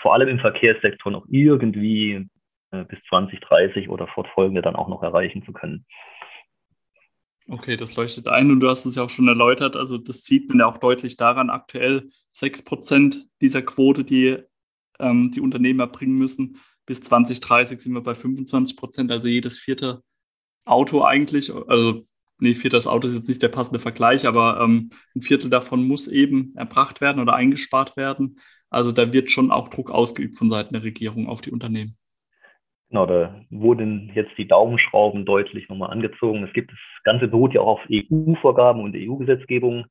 vor 0.00 0.14
allem 0.14 0.28
im 0.28 0.38
Verkehrssektor 0.38 1.10
noch 1.10 1.26
irgendwie 1.28 2.28
äh, 2.70 2.84
bis 2.84 2.98
2030 3.08 3.88
oder 3.88 4.06
fortfolgende 4.06 4.62
dann 4.62 4.76
auch 4.76 4.88
noch 4.88 5.02
erreichen 5.02 5.44
zu 5.44 5.52
können. 5.52 5.84
Okay, 7.48 7.76
das 7.76 7.96
leuchtet 7.96 8.28
ein 8.28 8.50
und 8.50 8.60
du 8.60 8.68
hast 8.68 8.84
es 8.84 8.94
ja 8.94 9.02
auch 9.02 9.10
schon 9.10 9.26
erläutert. 9.26 9.74
Also 9.74 9.98
das 9.98 10.22
sieht 10.22 10.48
man 10.48 10.60
ja 10.60 10.66
auch 10.66 10.76
deutlich 10.76 11.16
daran, 11.16 11.50
aktuell 11.50 12.10
6% 12.36 13.24
dieser 13.40 13.62
Quote, 13.62 14.04
die 14.04 14.38
ähm, 15.00 15.32
die 15.32 15.40
Unternehmen 15.40 15.80
erbringen 15.80 16.16
müssen. 16.16 16.58
Bis 16.86 17.00
2030 17.00 17.80
sind 17.80 17.92
wir 17.92 18.02
bei 18.02 18.14
25 18.14 18.76
Prozent, 18.76 19.10
also 19.10 19.26
jedes 19.26 19.58
vierte 19.58 20.02
Auto 20.64 21.02
eigentlich, 21.02 21.52
also 21.52 22.06
nee, 22.38 22.54
viertes 22.54 22.86
Auto 22.86 23.08
ist 23.08 23.14
jetzt 23.14 23.28
nicht 23.28 23.42
der 23.42 23.48
passende 23.48 23.78
Vergleich, 23.78 24.26
aber 24.26 24.60
ähm, 24.60 24.90
ein 25.14 25.22
Viertel 25.22 25.50
davon 25.50 25.86
muss 25.86 26.08
eben 26.08 26.54
erbracht 26.56 27.00
werden 27.00 27.20
oder 27.20 27.34
eingespart 27.34 27.96
werden. 27.96 28.38
Also 28.70 28.92
da 28.92 29.12
wird 29.12 29.30
schon 29.30 29.50
auch 29.50 29.68
Druck 29.68 29.90
ausgeübt 29.90 30.36
von 30.36 30.50
Seiten 30.50 30.74
der 30.74 30.82
Regierung 30.82 31.28
auf 31.28 31.40
die 31.40 31.50
Unternehmen. 31.50 31.96
Genau, 32.90 33.04
da 33.04 33.42
wurden 33.50 34.10
jetzt 34.14 34.36
die 34.38 34.48
Daumenschrauben 34.48 35.26
deutlich 35.26 35.68
nochmal 35.68 35.90
angezogen. 35.90 36.42
Es 36.44 36.52
gibt 36.54 36.70
das 36.70 36.78
Ganze 37.04 37.28
beruht 37.28 37.52
ja 37.52 37.60
auch 37.60 37.80
auf 37.80 37.86
EU-Vorgaben 37.90 38.82
und 38.82 38.96
EU-Gesetzgebung. 38.96 39.84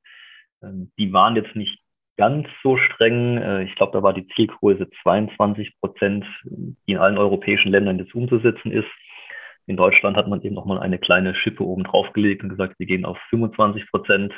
Ähm, 0.63 0.91
die 0.97 1.13
waren 1.13 1.35
jetzt 1.35 1.55
nicht 1.55 1.79
ganz 2.17 2.47
so 2.63 2.77
streng. 2.77 3.37
Äh, 3.37 3.63
ich 3.63 3.75
glaube, 3.75 3.91
da 3.93 4.01
war 4.01 4.13
die 4.13 4.27
Zielgröße 4.29 4.89
22 5.03 5.79
Prozent, 5.79 6.25
die 6.43 6.93
in 6.93 6.97
allen 6.97 7.19
europäischen 7.19 7.71
Ländern 7.71 7.99
jetzt 7.99 8.15
umzusetzen 8.15 8.71
ist. 8.71 8.87
In 9.67 9.75
Deutschland 9.75 10.15
hat 10.15 10.29
man 10.29 10.41
eben 10.41 10.55
nochmal 10.55 10.79
eine 10.79 10.97
kleine 10.97 11.35
Schippe 11.35 11.63
oben 11.63 11.83
drauf 11.83 12.11
gelegt 12.13 12.41
und 12.41 12.49
gesagt, 12.49 12.79
wir 12.79 12.87
gehen 12.87 13.05
auf 13.05 13.17
25 13.29 13.89
Prozent. 13.91 14.33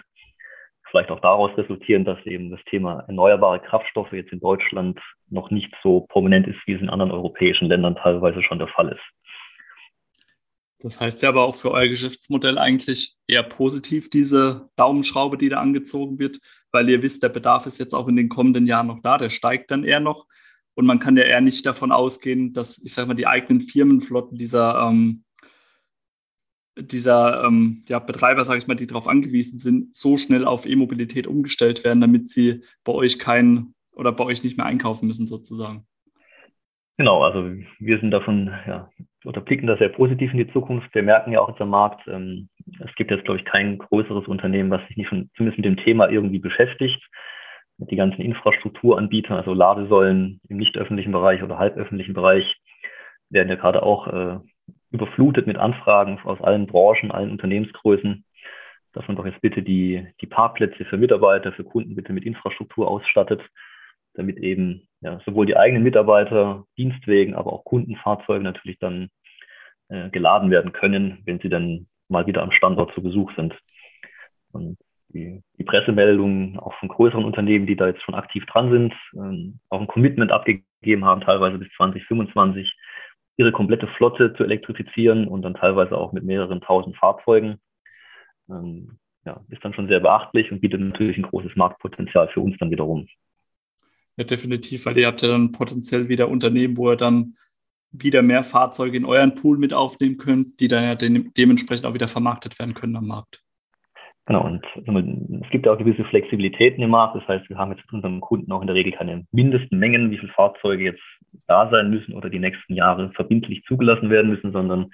Vielleicht 0.90 1.12
auch 1.12 1.20
daraus 1.20 1.56
resultieren, 1.56 2.04
dass 2.04 2.18
eben 2.26 2.50
das 2.50 2.60
Thema 2.66 3.02
erneuerbare 3.08 3.60
Kraftstoffe 3.60 4.12
jetzt 4.12 4.34
in 4.34 4.40
Deutschland 4.40 5.00
noch 5.30 5.52
nicht 5.52 5.72
so 5.84 6.08
prominent 6.10 6.48
ist, 6.48 6.58
wie 6.66 6.74
es 6.74 6.82
in 6.82 6.90
anderen 6.90 7.12
europäischen 7.12 7.68
Ländern 7.68 7.96
teilweise 7.96 8.42
schon 8.42 8.58
der 8.58 8.70
Fall 8.70 8.90
ist. 8.90 9.30
Das 10.82 11.00
heißt 11.00 11.22
ja 11.22 11.30
aber 11.30 11.44
auch 11.44 11.56
für 11.56 11.72
euer 11.72 11.90
Geschäftsmodell 11.90 12.58
eigentlich 12.58 13.16
eher 13.28 13.44
positiv, 13.44 14.10
diese 14.10 14.70
Daumenschraube, 14.78 15.38
die 15.38 15.50
da 15.50 15.60
angezogen 15.60 16.18
wird, 16.18 16.40
weil 16.72 16.90
ihr 16.90 17.04
wisst, 17.04 17.22
der 17.22 17.30
Bedarf 17.30 17.68
ist 17.68 17.80
jetzt 17.80 17.94
auch 17.94 18.08
in 18.08 18.16
den 18.16 18.30
kommenden 18.30 18.66
Jahren 18.66 18.88
noch 18.88 19.02
da, 19.02 19.18
der 19.18 19.30
steigt 19.30 19.70
dann 19.72 19.84
eher 19.84 20.00
noch. 20.00 20.26
Und 20.80 20.86
man 20.86 21.00
kann 21.00 21.18
ja 21.18 21.24
eher 21.24 21.42
nicht 21.42 21.66
davon 21.66 21.92
ausgehen, 21.92 22.54
dass, 22.54 22.82
ich 22.82 22.94
sage 22.94 23.10
mal, 23.10 23.14
die 23.14 23.28
eigenen 23.28 23.60
Firmenflotten 23.60 24.38
dieser, 24.38 24.88
ähm, 24.88 25.26
dieser 26.78 27.44
ähm, 27.44 27.84
ja, 27.90 28.00
Betreiber, 28.00 28.46
sage 28.46 28.60
ich 28.60 28.68
mal, 28.68 28.76
die 28.76 28.88
darauf 28.88 29.10
angewiesen 29.10 29.60
sind, 29.60 29.94
so 29.94 30.16
schnell 30.16 30.46
auf 30.46 30.66
E-Mobilität 30.66 31.28
umgestellt 31.28 31.84
werden, 31.84 32.00
damit 32.00 32.30
sie 32.30 32.64
bei 32.86 32.94
euch 32.94 33.20
keinen 33.20 33.76
oder 33.92 34.14
bei 34.14 34.24
euch 34.24 34.42
nicht 34.42 34.56
mehr 34.56 34.68
einkaufen 34.68 35.08
müssen, 35.08 35.28
sozusagen. 35.28 35.86
Genau, 36.96 37.24
also 37.24 37.44
wir 37.80 38.00
sind 38.00 38.12
davon, 38.12 38.48
ja, 38.66 38.90
oder 39.26 39.42
blicken 39.42 39.68
da 39.68 39.76
sehr 39.76 39.90
positiv 39.90 40.32
in 40.32 40.38
die 40.38 40.54
Zukunft. 40.54 40.96
Wir 40.96 41.04
merken 41.04 41.34
ja 41.34 41.42
auch 41.42 41.50
jetzt 41.50 41.60
am 41.60 41.72
Markt, 41.72 42.08
ähm, 42.08 42.48
es 42.80 42.96
gibt 42.96 43.12
jetzt, 43.12 43.26
glaube 43.26 43.42
ich, 43.42 43.46
kein 43.46 43.80
größeres 43.80 44.30
Unternehmen, 44.30 44.72
was 44.72 44.88
sich 44.88 44.96
nicht 44.96 45.10
von, 45.10 45.30
zumindest 45.36 45.58
mit 45.58 45.66
dem 45.66 45.84
Thema 45.84 46.10
irgendwie 46.10 46.40
beschäftigt. 46.40 47.06
Die 47.82 47.96
ganzen 47.96 48.22
Infrastrukturanbieter, 48.22 49.36
also 49.36 49.54
Ladesäulen 49.54 50.42
im 50.50 50.58
nicht 50.58 50.78
öffentlichen 50.78 51.14
Bereich 51.14 51.42
oder 51.44 51.58
halböffentlichen 51.58 52.14
Bereich, 52.14 52.58
werden 53.30 53.50
ja 53.50 53.56
gerade 53.56 53.84
auch 53.84 54.08
äh, 54.08 54.40
überflutet 54.92 55.48
mit 55.48 55.58
Anfragen 55.58 56.20
aus 56.24 56.42
allen 56.42 56.68
Branchen, 56.68 57.12
allen 57.12 57.32
Unternehmensgrößen, 57.32 58.26
dass 58.94 59.08
man 59.08 59.16
doch 59.16 59.26
jetzt 59.26 59.42
bitte 59.42 59.62
die, 59.62 60.06
die 60.20 60.28
Parkplätze 60.28 60.84
für 60.86 60.98
Mitarbeiter, 60.98 61.54
für 61.54 61.64
Kunden 61.64 61.96
bitte 61.96 62.12
mit 62.12 62.26
Infrastruktur 62.26 62.88
ausstattet 62.90 63.42
damit 64.14 64.38
eben 64.38 64.88
ja, 65.02 65.20
sowohl 65.26 65.46
die 65.46 65.58
eigenen 65.58 65.84
Mitarbeiter, 65.84 66.66
Dienstwegen, 66.78 67.36
aber 67.36 67.54
auch 67.54 67.64
Kundenfahrzeuge 67.64 68.44
natürlich 68.44 68.80
dann 68.80 69.10
äh, 69.90 70.10
geladen 70.10 70.52
werden 70.52 70.74
können, 70.74 71.22
wenn 71.26 71.40
sie 71.40 71.50
dann 71.50 71.88
mal 72.10 72.28
wieder 72.28 72.44
am 72.44 72.52
Standort 72.52 72.94
zu 72.94 73.02
Besuch 73.02 73.34
sind. 73.36 73.58
Und 74.52 74.78
die, 75.10 75.42
die 75.58 75.64
Pressemeldungen 75.64 76.60
auch 76.60 76.74
von 76.76 76.90
größeren 76.90 77.26
Unternehmen, 77.26 77.66
die 77.66 77.76
da 77.76 77.88
jetzt 77.88 78.04
schon 78.04 78.16
aktiv 78.16 78.46
dran 78.46 78.72
sind, 78.72 78.94
ähm, 79.16 79.60
auch 79.70 79.82
ein 79.82 79.88
Commitment 79.88 80.32
abgegeben 80.32 81.06
haben, 81.06 81.22
teilweise 81.22 81.58
bis 81.58 81.70
2025, 81.78 82.72
ihre 83.38 83.52
komplette 83.52 83.88
Flotte 83.88 84.34
zu 84.34 84.44
elektrifizieren 84.44 85.28
und 85.28 85.42
dann 85.42 85.54
teilweise 85.54 85.98
auch 85.98 86.12
mit 86.12 86.24
mehreren 86.24 86.62
tausend 86.62 86.98
Fahrzeugen. 86.98 87.60
Ähm, 88.50 89.00
ja, 89.26 89.42
ist 89.50 89.64
dann 89.64 89.74
schon 89.74 89.88
sehr 89.88 90.00
beachtlich 90.00 90.52
und 90.52 90.62
bietet 90.62 90.82
natürlich 90.82 91.18
ein 91.18 91.24
großes 91.24 91.56
Marktpotenzial 91.56 92.30
für 92.30 92.42
uns 92.42 92.58
dann 92.60 92.72
wiederum. 92.72 93.08
Ja, 94.18 94.26
definitiv, 94.26 94.86
weil 94.86 94.98
ihr 94.98 95.08
habt 95.08 95.22
ja 95.22 95.30
dann 95.30 95.52
potenziell 95.52 96.10
wieder 96.10 96.30
Unternehmen, 96.30 96.78
wo 96.78 96.92
ihr 96.92 96.98
dann 96.98 97.36
wieder 97.92 98.22
mehr 98.22 98.44
Fahrzeuge 98.44 98.98
in 98.98 99.06
euren 99.06 99.36
Pool 99.36 99.58
mit 99.58 99.74
aufnehmen 99.74 100.18
könnt, 100.18 100.60
die 100.60 100.68
dann 100.68 100.84
ja 100.84 100.96
de 100.96 101.32
dementsprechend 101.38 101.86
auch 101.86 101.94
wieder 101.94 102.08
vermarktet 102.08 102.60
werden 102.60 102.74
können 102.74 102.96
am 102.96 103.08
Markt. 103.08 103.42
Genau, 104.30 104.46
und 104.46 104.64
es 105.44 105.50
gibt 105.50 105.68
auch 105.68 105.80
gewisse 105.80 106.04
Flexibilitäten 106.06 106.84
im 106.84 106.92
Markt. 106.92 107.16
Das 107.16 107.28
heißt, 107.28 107.50
wir 107.50 107.58
haben 107.58 107.72
jetzt 107.72 107.82
mit 107.86 107.94
unserem 107.94 108.22
Kunden 108.22 108.52
auch 108.52 108.62
in 108.62 108.68
der 108.68 108.76
Regel 108.76 108.94
keine 108.94 109.26
Mindestmengen, 109.32 110.12
wie 110.12 110.20
viele 110.20 110.32
Fahrzeuge 110.34 110.84
jetzt 110.84 111.02
da 111.48 111.68
sein 111.72 111.90
müssen 111.90 112.14
oder 112.14 112.30
die 112.30 112.38
nächsten 112.38 112.76
Jahre 112.76 113.12
verbindlich 113.14 113.64
zugelassen 113.64 114.12
werden 114.12 114.30
müssen, 114.30 114.52
sondern 114.52 114.92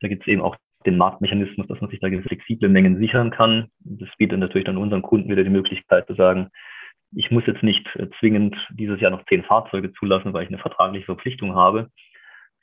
da 0.00 0.08
gibt 0.08 0.22
es 0.22 0.26
eben 0.26 0.42
auch 0.42 0.56
den 0.84 0.96
Marktmechanismus, 0.96 1.68
dass 1.68 1.80
man 1.80 1.90
sich 1.90 2.00
da 2.00 2.08
gewisse 2.08 2.26
flexible 2.26 2.68
Mengen 2.68 2.98
sichern 2.98 3.30
kann. 3.30 3.68
Das 3.84 4.08
bietet 4.18 4.40
natürlich 4.40 4.66
dann 4.66 4.78
unseren 4.78 5.02
Kunden 5.02 5.30
wieder 5.30 5.44
die 5.44 5.50
Möglichkeit 5.50 6.08
zu 6.08 6.14
sagen, 6.14 6.48
ich 7.14 7.30
muss 7.30 7.46
jetzt 7.46 7.62
nicht 7.62 7.86
äh, 7.94 8.08
zwingend 8.18 8.56
dieses 8.72 9.00
Jahr 9.00 9.12
noch 9.12 9.24
zehn 9.26 9.44
Fahrzeuge 9.44 9.92
zulassen, 9.92 10.32
weil 10.32 10.42
ich 10.42 10.48
eine 10.48 10.58
vertragliche 10.58 11.06
Verpflichtung 11.06 11.54
habe, 11.54 11.88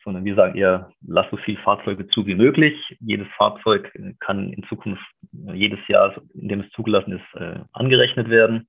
sondern 0.03 0.25
wir 0.25 0.35
sagen 0.35 0.57
eher, 0.57 0.91
lass 1.05 1.29
so 1.31 1.37
viele 1.37 1.59
Fahrzeuge 1.59 2.07
zu 2.07 2.25
wie 2.25 2.35
möglich. 2.35 2.73
Jedes 2.99 3.27
Fahrzeug 3.37 3.91
äh, 3.95 4.13
kann 4.19 4.51
in 4.53 4.63
Zukunft 4.63 5.03
äh, 5.47 5.53
jedes 5.53 5.79
Jahr, 5.87 6.15
in 6.33 6.49
dem 6.49 6.61
es 6.61 6.69
zugelassen 6.71 7.13
ist, 7.13 7.41
angerechnet 7.73 8.29
werden. 8.29 8.67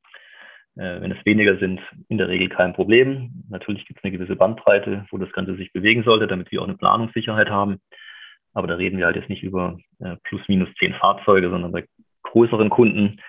Wenn 0.76 1.12
es 1.12 1.24
weniger 1.24 1.56
sind, 1.58 1.80
in 2.08 2.18
der 2.18 2.26
Regel 2.26 2.48
kein 2.48 2.72
Problem. 2.72 3.44
Natürlich 3.48 3.86
gibt 3.86 4.00
es 4.00 4.04
eine 4.04 4.10
gewisse 4.10 4.34
Bandbreite, 4.34 5.06
wo 5.12 5.18
das 5.18 5.30
Ganze 5.30 5.54
sich 5.54 5.72
bewegen 5.72 6.02
sollte, 6.02 6.26
damit 6.26 6.50
wir 6.50 6.60
auch 6.60 6.66
eine 6.66 6.76
Planungssicherheit 6.76 7.48
haben. 7.48 7.78
Aber 8.54 8.66
da 8.66 8.74
reden 8.74 8.98
wir 8.98 9.06
halt 9.06 9.14
jetzt 9.14 9.28
nicht 9.28 9.44
über 9.44 9.78
plus 10.24 10.40
minus 10.48 10.68
zehn 10.80 10.92
Fahrzeuge, 10.94 11.48
sondern 11.48 11.70
bei 11.70 11.84
größeren 12.24 12.70
Kunden 12.70 13.20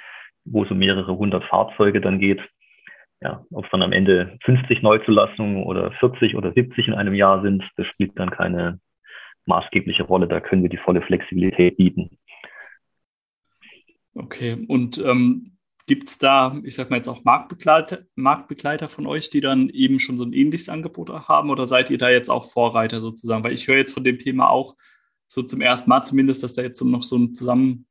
wo 0.45 0.63
es 0.63 0.71
um 0.71 0.77
mehrere 0.77 1.17
hundert 1.17 1.43
Fahrzeuge 1.45 2.01
dann 2.01 2.19
geht. 2.19 2.41
Ja, 3.25 3.43
ob 3.51 3.65
es 3.65 3.71
dann 3.71 3.81
am 3.81 3.91
Ende 3.91 4.37
50 4.43 4.83
Neuzulassungen 4.83 5.63
oder 5.63 5.91
40 5.93 6.35
oder 6.35 6.53
70 6.53 6.89
in 6.89 6.93
einem 6.93 7.15
Jahr 7.15 7.41
sind, 7.41 7.63
das 7.75 7.87
spielt 7.87 8.11
dann 8.19 8.29
keine 8.29 8.79
maßgebliche 9.47 10.03
Rolle. 10.03 10.27
Da 10.27 10.39
können 10.41 10.61
wir 10.61 10.69
die 10.69 10.77
volle 10.77 11.01
Flexibilität 11.01 11.75
bieten. 11.75 12.19
Okay, 14.13 14.63
und 14.67 14.99
ähm, 14.99 15.57
gibt 15.87 16.07
es 16.07 16.19
da, 16.19 16.55
ich 16.63 16.75
sag 16.75 16.91
mal 16.91 16.97
jetzt 16.97 17.07
auch 17.07 17.23
Marktbegleiter, 17.23 18.03
Marktbegleiter 18.13 18.89
von 18.89 19.07
euch, 19.07 19.31
die 19.31 19.41
dann 19.41 19.69
eben 19.69 19.99
schon 19.99 20.19
so 20.19 20.23
ein 20.23 20.33
ähnliches 20.33 20.69
Angebot 20.69 21.09
haben 21.09 21.49
oder 21.49 21.65
seid 21.65 21.89
ihr 21.89 21.97
da 21.97 22.11
jetzt 22.11 22.29
auch 22.29 22.45
Vorreiter 22.45 23.01
sozusagen? 23.01 23.43
Weil 23.43 23.53
ich 23.53 23.67
höre 23.67 23.77
jetzt 23.77 23.95
von 23.95 24.03
dem 24.03 24.19
Thema 24.19 24.51
auch 24.51 24.75
so 25.25 25.41
zum 25.41 25.61
ersten 25.61 25.89
Mal 25.89 26.03
zumindest, 26.03 26.43
dass 26.43 26.53
da 26.53 26.61
jetzt 26.61 26.79
noch 26.79 27.01
so 27.01 27.17
ein 27.17 27.33
Zusammen 27.33 27.87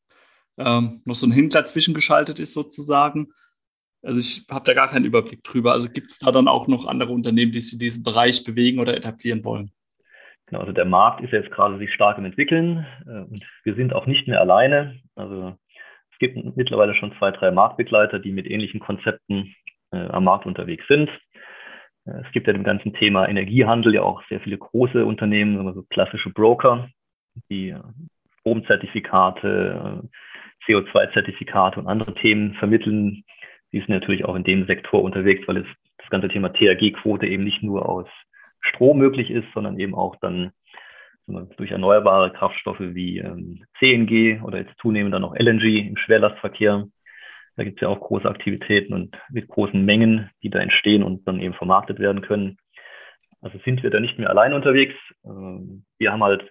ähm, 0.58 1.02
noch 1.04 1.16
so 1.16 1.26
ein 1.26 1.32
Händler 1.32 1.66
zwischengeschaltet 1.66 2.38
ist 2.38 2.52
sozusagen. 2.52 3.32
Also 4.04 4.20
ich 4.20 4.46
habe 4.50 4.64
da 4.64 4.74
gar 4.74 4.88
keinen 4.88 5.06
Überblick 5.06 5.42
drüber. 5.42 5.72
Also 5.72 5.88
gibt 5.88 6.10
es 6.10 6.18
da 6.18 6.30
dann 6.30 6.48
auch 6.48 6.68
noch 6.68 6.86
andere 6.86 7.12
Unternehmen, 7.12 7.52
die 7.52 7.60
sich 7.60 7.72
in 7.74 7.78
diesem 7.78 8.02
Bereich 8.02 8.44
bewegen 8.44 8.78
oder 8.78 8.96
etablieren 8.96 9.44
wollen? 9.44 9.70
Genau, 10.46 10.60
also 10.60 10.72
der 10.72 10.84
Markt 10.84 11.22
ist 11.22 11.32
jetzt 11.32 11.50
gerade 11.50 11.78
sich 11.78 11.92
stark 11.94 12.18
im 12.18 12.26
Entwickeln 12.26 12.86
äh, 13.06 13.20
und 13.20 13.44
wir 13.64 13.74
sind 13.74 13.94
auch 13.94 14.06
nicht 14.06 14.28
mehr 14.28 14.40
alleine. 14.40 15.00
Also 15.14 15.56
es 16.12 16.18
gibt 16.18 16.36
mittlerweile 16.56 16.94
schon 16.94 17.14
zwei, 17.18 17.30
drei 17.30 17.50
Marktbegleiter, 17.50 18.18
die 18.18 18.32
mit 18.32 18.46
ähnlichen 18.46 18.80
Konzepten 18.80 19.54
äh, 19.90 20.06
am 20.08 20.24
Markt 20.24 20.44
unterwegs 20.44 20.86
sind. 20.86 21.08
Äh, 22.04 22.20
es 22.26 22.32
gibt 22.32 22.46
ja 22.46 22.52
dem 22.52 22.64
ganzen 22.64 22.92
Thema 22.92 23.26
Energiehandel 23.26 23.94
ja 23.94 24.02
auch 24.02 24.22
sehr 24.28 24.40
viele 24.40 24.58
große 24.58 25.04
Unternehmen, 25.04 25.66
also 25.66 25.82
klassische 25.88 26.30
Broker, 26.30 26.88
die 27.48 27.74
Stromzertifikate, 28.40 30.08
CO2-Zertifikate 30.66 31.80
und 31.80 31.86
andere 31.86 32.14
Themen 32.14 32.54
vermitteln. 32.54 33.24
Die 33.74 33.80
sind 33.80 33.88
natürlich 33.88 34.24
auch 34.24 34.36
in 34.36 34.44
dem 34.44 34.66
Sektor 34.66 35.02
unterwegs, 35.02 35.48
weil 35.48 35.56
es 35.56 35.66
das 35.98 36.08
ganze 36.08 36.28
Thema 36.28 36.50
THG-Quote 36.50 37.26
eben 37.26 37.42
nicht 37.42 37.60
nur 37.60 37.88
aus 37.88 38.06
Strom 38.60 38.98
möglich 38.98 39.32
ist, 39.32 39.46
sondern 39.52 39.80
eben 39.80 39.96
auch 39.96 40.14
dann 40.20 40.52
durch 41.56 41.72
erneuerbare 41.72 42.32
Kraftstoffe 42.32 42.78
wie 42.78 43.18
ähm, 43.18 43.64
CNG 43.80 44.40
oder 44.44 44.58
jetzt 44.58 44.78
zunehmend 44.80 45.12
dann 45.12 45.24
auch 45.24 45.34
LNG 45.34 45.88
im 45.88 45.96
Schwerlastverkehr. 45.96 46.84
Da 47.56 47.64
gibt 47.64 47.78
es 47.78 47.82
ja 47.82 47.88
auch 47.88 47.98
große 47.98 48.28
Aktivitäten 48.28 48.94
und 48.94 49.16
mit 49.30 49.48
großen 49.48 49.84
Mengen, 49.84 50.30
die 50.44 50.50
da 50.50 50.60
entstehen 50.60 51.02
und 51.02 51.26
dann 51.26 51.40
eben 51.40 51.54
vermarktet 51.54 51.98
werden 51.98 52.22
können. 52.22 52.58
Also 53.40 53.58
sind 53.64 53.82
wir 53.82 53.90
da 53.90 53.98
nicht 53.98 54.20
mehr 54.20 54.30
allein 54.30 54.52
unterwegs. 54.52 54.94
Ähm, 55.24 55.84
wir 55.98 56.12
haben 56.12 56.22
halt 56.22 56.48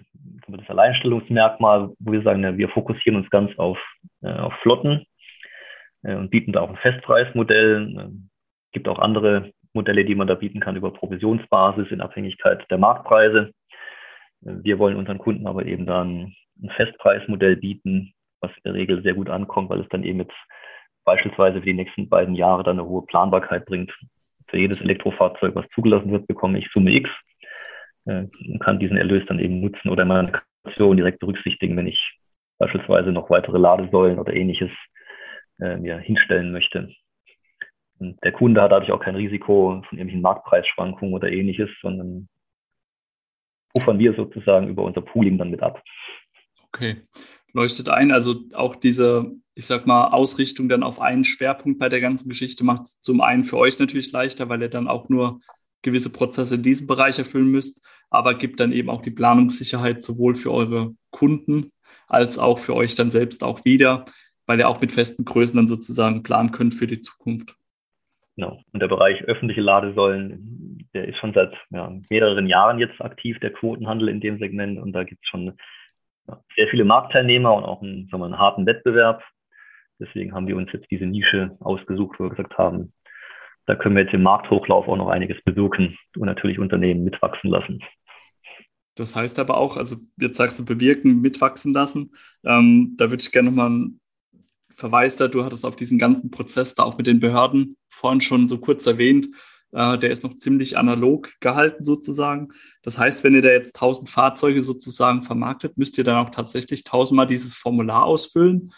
das 0.50 0.70
Alleinstellungsmerkmal, 0.70 1.94
wo 2.00 2.12
wir 2.12 2.22
sagen, 2.22 2.58
wir 2.58 2.68
fokussieren 2.68 3.16
uns 3.16 3.30
ganz 3.30 3.58
auf, 3.58 3.78
äh, 4.24 4.34
auf 4.34 4.54
Flotten 4.62 5.06
und 6.04 6.30
bieten 6.30 6.52
da 6.52 6.62
auch 6.62 6.70
ein 6.70 6.78
Festpreismodell. 6.78 7.96
Es 7.96 8.04
ähm, 8.04 8.30
gibt 8.72 8.88
auch 8.88 9.00
andere 9.00 9.52
Modelle, 9.74 10.06
die 10.06 10.16
man 10.16 10.28
da 10.28 10.36
bieten 10.36 10.60
kann 10.60 10.76
über 10.76 10.92
Provisionsbasis 10.92 11.92
in 11.92 12.02
Abhängigkeit 12.02 12.66
der 12.70 12.78
Marktpreise. 12.78 13.52
Äh, 14.46 14.54
wir 14.63 14.80
wollen 14.80 14.98
unseren 14.98 15.18
Kunden 15.18 15.48
aber 15.48 15.66
eben 15.66 15.86
dann 15.86 16.34
ein 16.62 16.70
Festpreismodell 16.76 17.56
bieten, 17.56 18.13
was 18.42 18.52
in 18.58 18.62
der 18.66 18.74
Regel 18.74 19.02
sehr 19.02 19.13
gut 19.13 19.30
ankommt, 19.30 19.70
weil 19.70 19.82
es 19.82 19.89
dann 19.89 20.04
eben 20.04 20.20
jetzt 20.20 20.36
beispielsweise 21.06 21.60
für 21.60 21.66
die 21.66 21.74
nächsten 21.74 22.10
beiden 22.10 22.36
Jahre 22.36 22.63
dann 22.63 22.80
eine 22.80 22.88
hohe 22.88 23.06
Planbarkeit 23.06 23.66
bringt 23.66 23.92
für 24.48 24.58
jedes 24.58 24.80
Elektrofahrzeug, 24.82 25.56
was 25.56 25.66
zugelassen 25.74 26.12
wird, 26.12 26.28
bekomme 26.28 26.60
ich 26.60 26.70
Summe 26.72 26.92
X 26.92 27.10
äh, 28.06 28.26
und 28.48 28.60
kann 28.60 28.80
diesen 28.80 28.98
Erlös 28.98 29.24
dann 29.28 29.39
eben 29.39 29.62
nutzen 29.62 29.89
oder 29.89 30.06
meine 30.06 30.32
Kalkulation 30.32 30.98
direkt 30.98 31.20
berücksichtigen, 31.20 31.76
wenn 31.76 31.88
ich 31.88 32.00
beispielsweise 32.60 33.12
noch 33.12 33.30
weitere 33.30 33.58
Ladesäulen 33.58 34.20
oder 34.20 34.34
ähnliches 34.34 34.70
äh, 35.63 35.78
mir 35.78 35.97
hinstellen 35.97 36.52
möchte. 36.52 36.93
Und 37.99 38.21
der 38.23 38.32
Kunde 38.32 38.62
hat 38.62 38.71
dadurch 38.71 38.91
auch 38.91 38.99
kein 38.99 39.15
Risiko 39.15 39.82
von 39.88 39.97
irgendwelchen 39.97 40.21
Marktpreisschwankungen 40.21 41.13
oder 41.13 41.32
ähnliches, 41.32 41.69
sondern 41.82 42.28
puffern 43.73 43.99
wir 43.99 44.13
sozusagen 44.13 44.67
über 44.67 44.84
unser 44.84 45.02
Pooling 45.02 45.38
dann 45.38 45.52
mit 45.52 45.62
ab. 45.62 45.82
Okay, 46.67 47.02
leuchtet 47.54 47.89
ein. 47.89 48.12
Also 48.12 48.36
auch 48.54 48.76
diese 48.76 49.36
ich 49.56 49.65
sag 49.65 49.86
mal, 49.86 50.08
Ausrichtung 50.08 50.67
dann 50.67 50.84
auf 50.84 50.99
einen 50.99 51.23
Schwerpunkt 51.23 51.80
bei 51.80 51.89
der 51.89 52.02
ganzen 52.02 52.30
Geschichte 52.30 52.63
macht 52.63 52.86
es 52.86 52.99
zum 53.02 53.21
einen 53.21 53.43
für 53.43 53.58
euch 53.58 53.78
natürlich 53.80 54.12
leichter, 54.12 54.49
weil 54.49 54.62
ihr 54.62 54.69
dann 54.69 54.88
auch 54.88 55.10
nur 55.10 55.41
gewisse 55.84 56.12
Prozesse 56.12 56.56
in 56.56 56.63
diesem 56.63 56.88
Bereich 56.88 57.19
erfüllen 57.19 57.52
müsst, 57.52 57.82
aber 58.10 58.36
gibt 58.36 58.60
dann 58.60 58.71
eben 58.71 58.89
auch 58.89 59.02
die 59.02 59.12
Planungssicherheit 59.12 60.02
sowohl 60.02 60.36
für 60.36 60.52
eure 60.52 60.95
Kunden 61.12 61.71
als 62.08 62.39
auch 62.39 62.58
für 62.58 62.76
euch 62.76 62.95
dann 62.95 63.12
selbst 63.12 63.43
auch 63.43 63.63
wieder, 63.65 64.06
weil 64.45 64.60
ihr 64.60 64.69
auch 64.69 64.82
mit 64.82 64.91
festen 64.91 65.25
Größen 65.25 65.56
dann 65.56 65.67
sozusagen 65.67 66.23
planen 66.23 66.51
könnt 66.51 66.73
für 66.73 66.88
die 66.88 67.01
Zukunft. 67.01 67.56
Genau. 68.36 68.60
Und 68.71 68.79
der 68.79 68.88
Bereich 68.88 69.23
öffentliche 69.25 69.62
Ladesäulen, 69.62 70.88
der 70.93 71.08
ist 71.08 71.17
schon 71.17 71.34
seit 71.34 71.53
ja, 71.69 71.91
mehreren 72.10 72.47
Jahren 72.47 72.79
jetzt 72.79 72.99
aktiv, 72.99 73.39
der 73.39 73.53
Quotenhandel 73.53 74.10
in 74.10 74.21
dem 74.21 74.39
Segment. 74.39 74.79
Und 74.79 74.93
da 74.93 75.03
gibt 75.03 75.23
es 75.23 75.29
schon 75.29 75.53
ja, 76.27 76.41
sehr 76.56 76.67
viele 76.67 76.86
Marktteilnehmer 76.86 77.53
und 77.53 77.63
auch 77.63 77.82
einen, 77.82 78.08
sagen 78.10 78.21
wir, 78.21 78.25
einen 78.25 78.39
harten 78.39 78.65
Wettbewerb. 78.65 79.23
Deswegen 79.99 80.34
haben 80.34 80.47
wir 80.47 80.58
uns 80.58 80.71
jetzt 80.73 80.89
diese 80.89 81.06
Nische 81.06 81.56
ausgesucht, 81.60 82.19
wo 82.19 82.25
wir 82.25 82.32
gesagt 82.32 82.58
haben, 82.58 82.93
da 83.65 83.75
können 83.75 83.95
wir 83.95 84.03
jetzt 84.03 84.13
im 84.13 84.23
Markthochlauf 84.23 84.88
auch 84.88 84.97
noch 84.97 85.08
einiges 85.08 85.41
bewirken 85.43 85.97
und 86.17 86.25
natürlich 86.25 86.60
Unternehmen 86.60 87.03
mitwachsen 87.03 87.49
lassen. 87.49 87.82
Das 88.95 89.15
heißt 89.15 89.39
aber 89.39 89.58
auch, 89.58 89.77
also 89.77 89.95
jetzt 90.19 90.38
sagst 90.38 90.60
du 90.60 90.65
bewirken, 90.65 91.21
mitwachsen 91.21 91.73
lassen. 91.73 92.12
Ähm, 92.45 92.95
da 92.97 93.10
würde 93.10 93.21
ich 93.21 93.32
gerne 93.32 93.49
nochmal 93.49 93.67
einen 93.67 93.99
Verweis 94.76 95.16
da, 95.16 95.28
du 95.28 95.44
hattest 95.44 95.66
auf 95.66 95.76
diesen 95.76 96.00
ganzen 96.00 96.32
Prozess 96.32 96.76
da 96.76 96.84
auch 96.84 96.98
mit 96.98 97.08
den 97.08 97.20
Behörden 97.20 97.78
vorhin 97.90 98.22
schon 98.22 98.48
so 98.48 98.58
kurz 98.58 98.86
erwähnt. 98.86 99.30
Äh, 99.72 99.98
der 99.98 100.12
ist 100.12 100.24
noch 100.24 100.38
ziemlich 100.38 100.78
analog 100.78 101.32
gehalten 101.40 101.84
sozusagen. 101.84 102.50
Das 102.84 102.98
heißt, 102.98 103.24
wenn 103.24 103.34
ihr 103.34 103.42
da 103.42 103.50
jetzt 103.50 103.76
1000 103.76 104.10
Fahrzeuge 104.10 104.64
sozusagen 104.64 105.24
vermarktet, 105.24 105.78
müsst 105.78 105.98
ihr 105.98 106.04
dann 106.04 106.26
auch 106.26 106.30
tatsächlich 106.30 106.84
tausendmal 106.84 107.28
dieses 107.28 107.56
Formular 107.56 108.04
ausfüllen? 108.04 108.72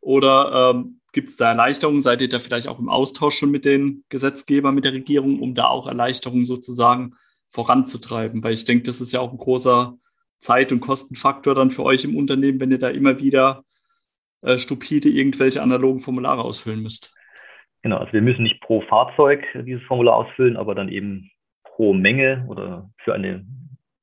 Oder 0.00 0.72
ähm, 0.74 1.00
gibt 1.12 1.30
es 1.30 1.36
da 1.36 1.48
Erleichterungen? 1.48 2.02
Seid 2.02 2.20
ihr 2.20 2.28
da 2.28 2.38
vielleicht 2.38 2.68
auch 2.68 2.78
im 2.78 2.90
Austausch 2.90 3.38
schon 3.38 3.50
mit 3.50 3.64
den 3.64 4.04
Gesetzgebern, 4.10 4.74
mit 4.74 4.84
der 4.84 4.92
Regierung, 4.92 5.40
um 5.40 5.54
da 5.54 5.68
auch 5.68 5.86
Erleichterungen 5.86 6.44
sozusagen 6.44 7.14
voranzutreiben? 7.48 8.44
Weil 8.44 8.52
ich 8.52 8.66
denke, 8.66 8.84
das 8.84 9.00
ist 9.00 9.14
ja 9.14 9.20
auch 9.20 9.32
ein 9.32 9.38
großer 9.38 9.96
Zeit- 10.40 10.72
und 10.72 10.80
Kostenfaktor 10.80 11.54
dann 11.54 11.70
für 11.70 11.84
euch 11.84 12.04
im 12.04 12.16
Unternehmen, 12.16 12.60
wenn 12.60 12.70
ihr 12.70 12.78
da 12.78 12.90
immer 12.90 13.18
wieder 13.18 13.64
äh, 14.44 14.58
stupide 14.58 15.08
irgendwelche 15.08 15.62
analogen 15.62 16.00
Formulare 16.00 16.42
ausfüllen 16.42 16.82
müsst. 16.82 17.14
Genau, 17.82 17.98
also 17.98 18.12
wir 18.12 18.22
müssen 18.22 18.44
nicht 18.44 18.60
pro 18.60 18.80
Fahrzeug 18.82 19.44
dieses 19.66 19.82
Formular 19.84 20.16
ausfüllen, 20.16 20.56
aber 20.56 20.74
dann 20.74 20.88
eben 20.88 21.30
pro 21.64 21.92
Menge 21.92 22.46
oder 22.48 22.88
für 23.02 23.14
eine 23.14 23.44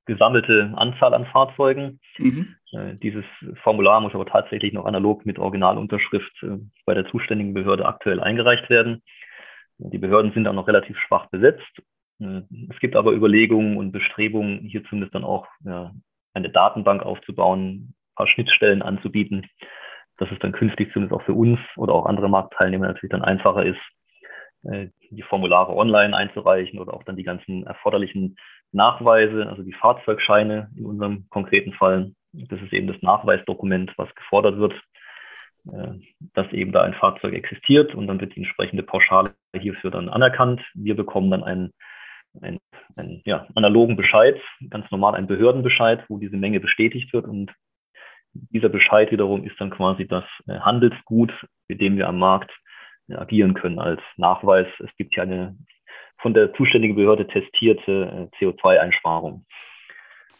gesammelte 0.05 0.73
Anzahl 0.75 1.13
an 1.13 1.25
Fahrzeugen. 1.27 1.99
Mhm. 2.17 2.55
Äh, 2.73 2.95
dieses 2.95 3.25
Formular 3.63 4.01
muss 4.01 4.13
aber 4.13 4.25
tatsächlich 4.25 4.73
noch 4.73 4.85
analog 4.85 5.25
mit 5.25 5.39
Originalunterschrift 5.39 6.43
äh, 6.43 6.57
bei 6.85 6.93
der 6.93 7.09
zuständigen 7.09 7.53
Behörde 7.53 7.85
aktuell 7.85 8.19
eingereicht 8.19 8.69
werden. 8.69 9.01
Die 9.77 9.97
Behörden 9.97 10.31
sind 10.33 10.43
dann 10.43 10.55
noch 10.55 10.67
relativ 10.67 10.97
schwach 10.99 11.27
besetzt. 11.27 11.81
Äh, 12.19 12.41
es 12.69 12.79
gibt 12.79 12.95
aber 12.95 13.13
Überlegungen 13.13 13.77
und 13.77 13.91
Bestrebungen, 13.91 14.59
hier 14.59 14.83
zumindest 14.85 15.15
dann 15.15 15.23
auch 15.23 15.47
eine 15.63 16.49
Datenbank 16.49 17.03
aufzubauen, 17.03 17.59
ein 17.61 18.15
paar 18.15 18.27
Schnittstellen 18.27 18.81
anzubieten, 18.81 19.47
dass 20.21 20.31
es 20.31 20.37
dann 20.37 20.51
künftig 20.51 20.93
zumindest 20.93 21.19
auch 21.19 21.25
für 21.25 21.33
uns 21.33 21.59
oder 21.77 21.93
auch 21.93 22.05
andere 22.05 22.29
Marktteilnehmer 22.29 22.85
natürlich 22.85 23.09
dann 23.09 23.23
einfacher 23.23 23.65
ist, 23.65 23.79
äh, 24.63 24.89
die 25.09 25.23
Formulare 25.23 25.75
online 25.75 26.15
einzureichen 26.15 26.77
oder 26.77 26.93
auch 26.93 27.03
dann 27.03 27.15
die 27.15 27.23
ganzen 27.23 27.65
erforderlichen 27.65 28.37
Nachweise, 28.71 29.47
also 29.49 29.63
die 29.63 29.73
Fahrzeugscheine 29.73 30.69
in 30.77 30.85
unserem 30.85 31.25
konkreten 31.29 31.73
Fall. 31.73 32.11
Das 32.33 32.61
ist 32.61 32.71
eben 32.71 32.85
das 32.85 33.01
Nachweisdokument, 33.01 33.93
was 33.97 34.13
gefordert 34.13 34.57
wird, 34.57 34.73
äh, 35.73 35.93
dass 36.35 36.51
eben 36.53 36.71
da 36.71 36.83
ein 36.83 36.93
Fahrzeug 36.93 37.33
existiert 37.33 37.95
und 37.95 38.05
dann 38.05 38.21
wird 38.21 38.35
die 38.35 38.41
entsprechende 38.41 38.83
Pauschale 38.83 39.33
hierfür 39.59 39.89
dann 39.89 40.07
anerkannt. 40.07 40.61
Wir 40.75 40.95
bekommen 40.95 41.31
dann 41.31 41.43
einen, 41.43 41.71
einen, 42.39 42.59
einen 42.95 43.23
ja, 43.25 43.47
analogen 43.55 43.95
Bescheid, 43.95 44.39
ganz 44.69 44.85
normal 44.91 45.15
einen 45.15 45.25
Behördenbescheid, 45.25 46.05
wo 46.09 46.19
diese 46.19 46.37
Menge 46.37 46.59
bestätigt 46.59 47.11
wird 47.11 47.25
und 47.25 47.51
dieser 48.33 48.69
Bescheid 48.69 49.11
wiederum 49.11 49.43
ist 49.43 49.59
dann 49.59 49.69
quasi 49.69 50.07
das 50.07 50.23
äh, 50.47 50.59
Handelsgut, 50.59 51.31
mit 51.67 51.81
dem 51.81 51.97
wir 51.97 52.07
am 52.07 52.19
Markt 52.19 52.51
äh, 53.09 53.15
agieren 53.15 53.53
können 53.53 53.79
als 53.79 54.01
Nachweis. 54.17 54.67
Es 54.79 54.89
gibt 54.97 55.13
hier 55.13 55.23
eine 55.23 55.55
von 56.21 56.33
der 56.33 56.53
zuständigen 56.53 56.95
Behörde 56.95 57.27
testierte 57.27 58.29
äh, 58.31 58.37
CO2-Einsparung. 58.37 59.45